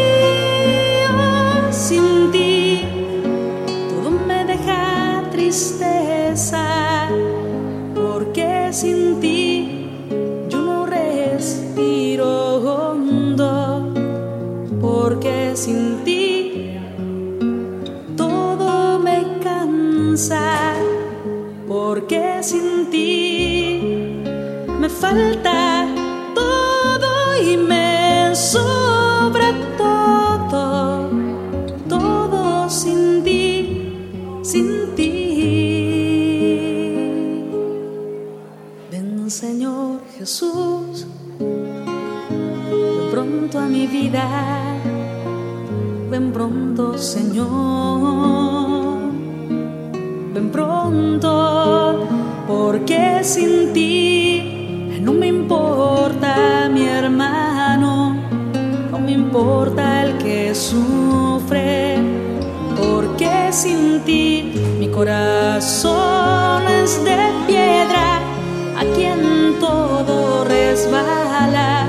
[46.79, 47.49] Señor,
[50.33, 52.07] ven pronto,
[52.47, 58.15] porque sin ti no me importa mi hermano,
[58.91, 61.97] no me importa el que sufre,
[62.77, 68.21] porque sin ti mi corazón es de piedra,
[68.77, 71.87] a quien todo resbala,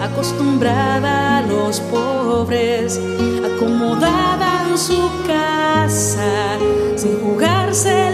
[0.00, 3.00] acostumbrada a los pobres,
[3.60, 6.56] acomodada en su casa,
[6.96, 8.09] sin jugarse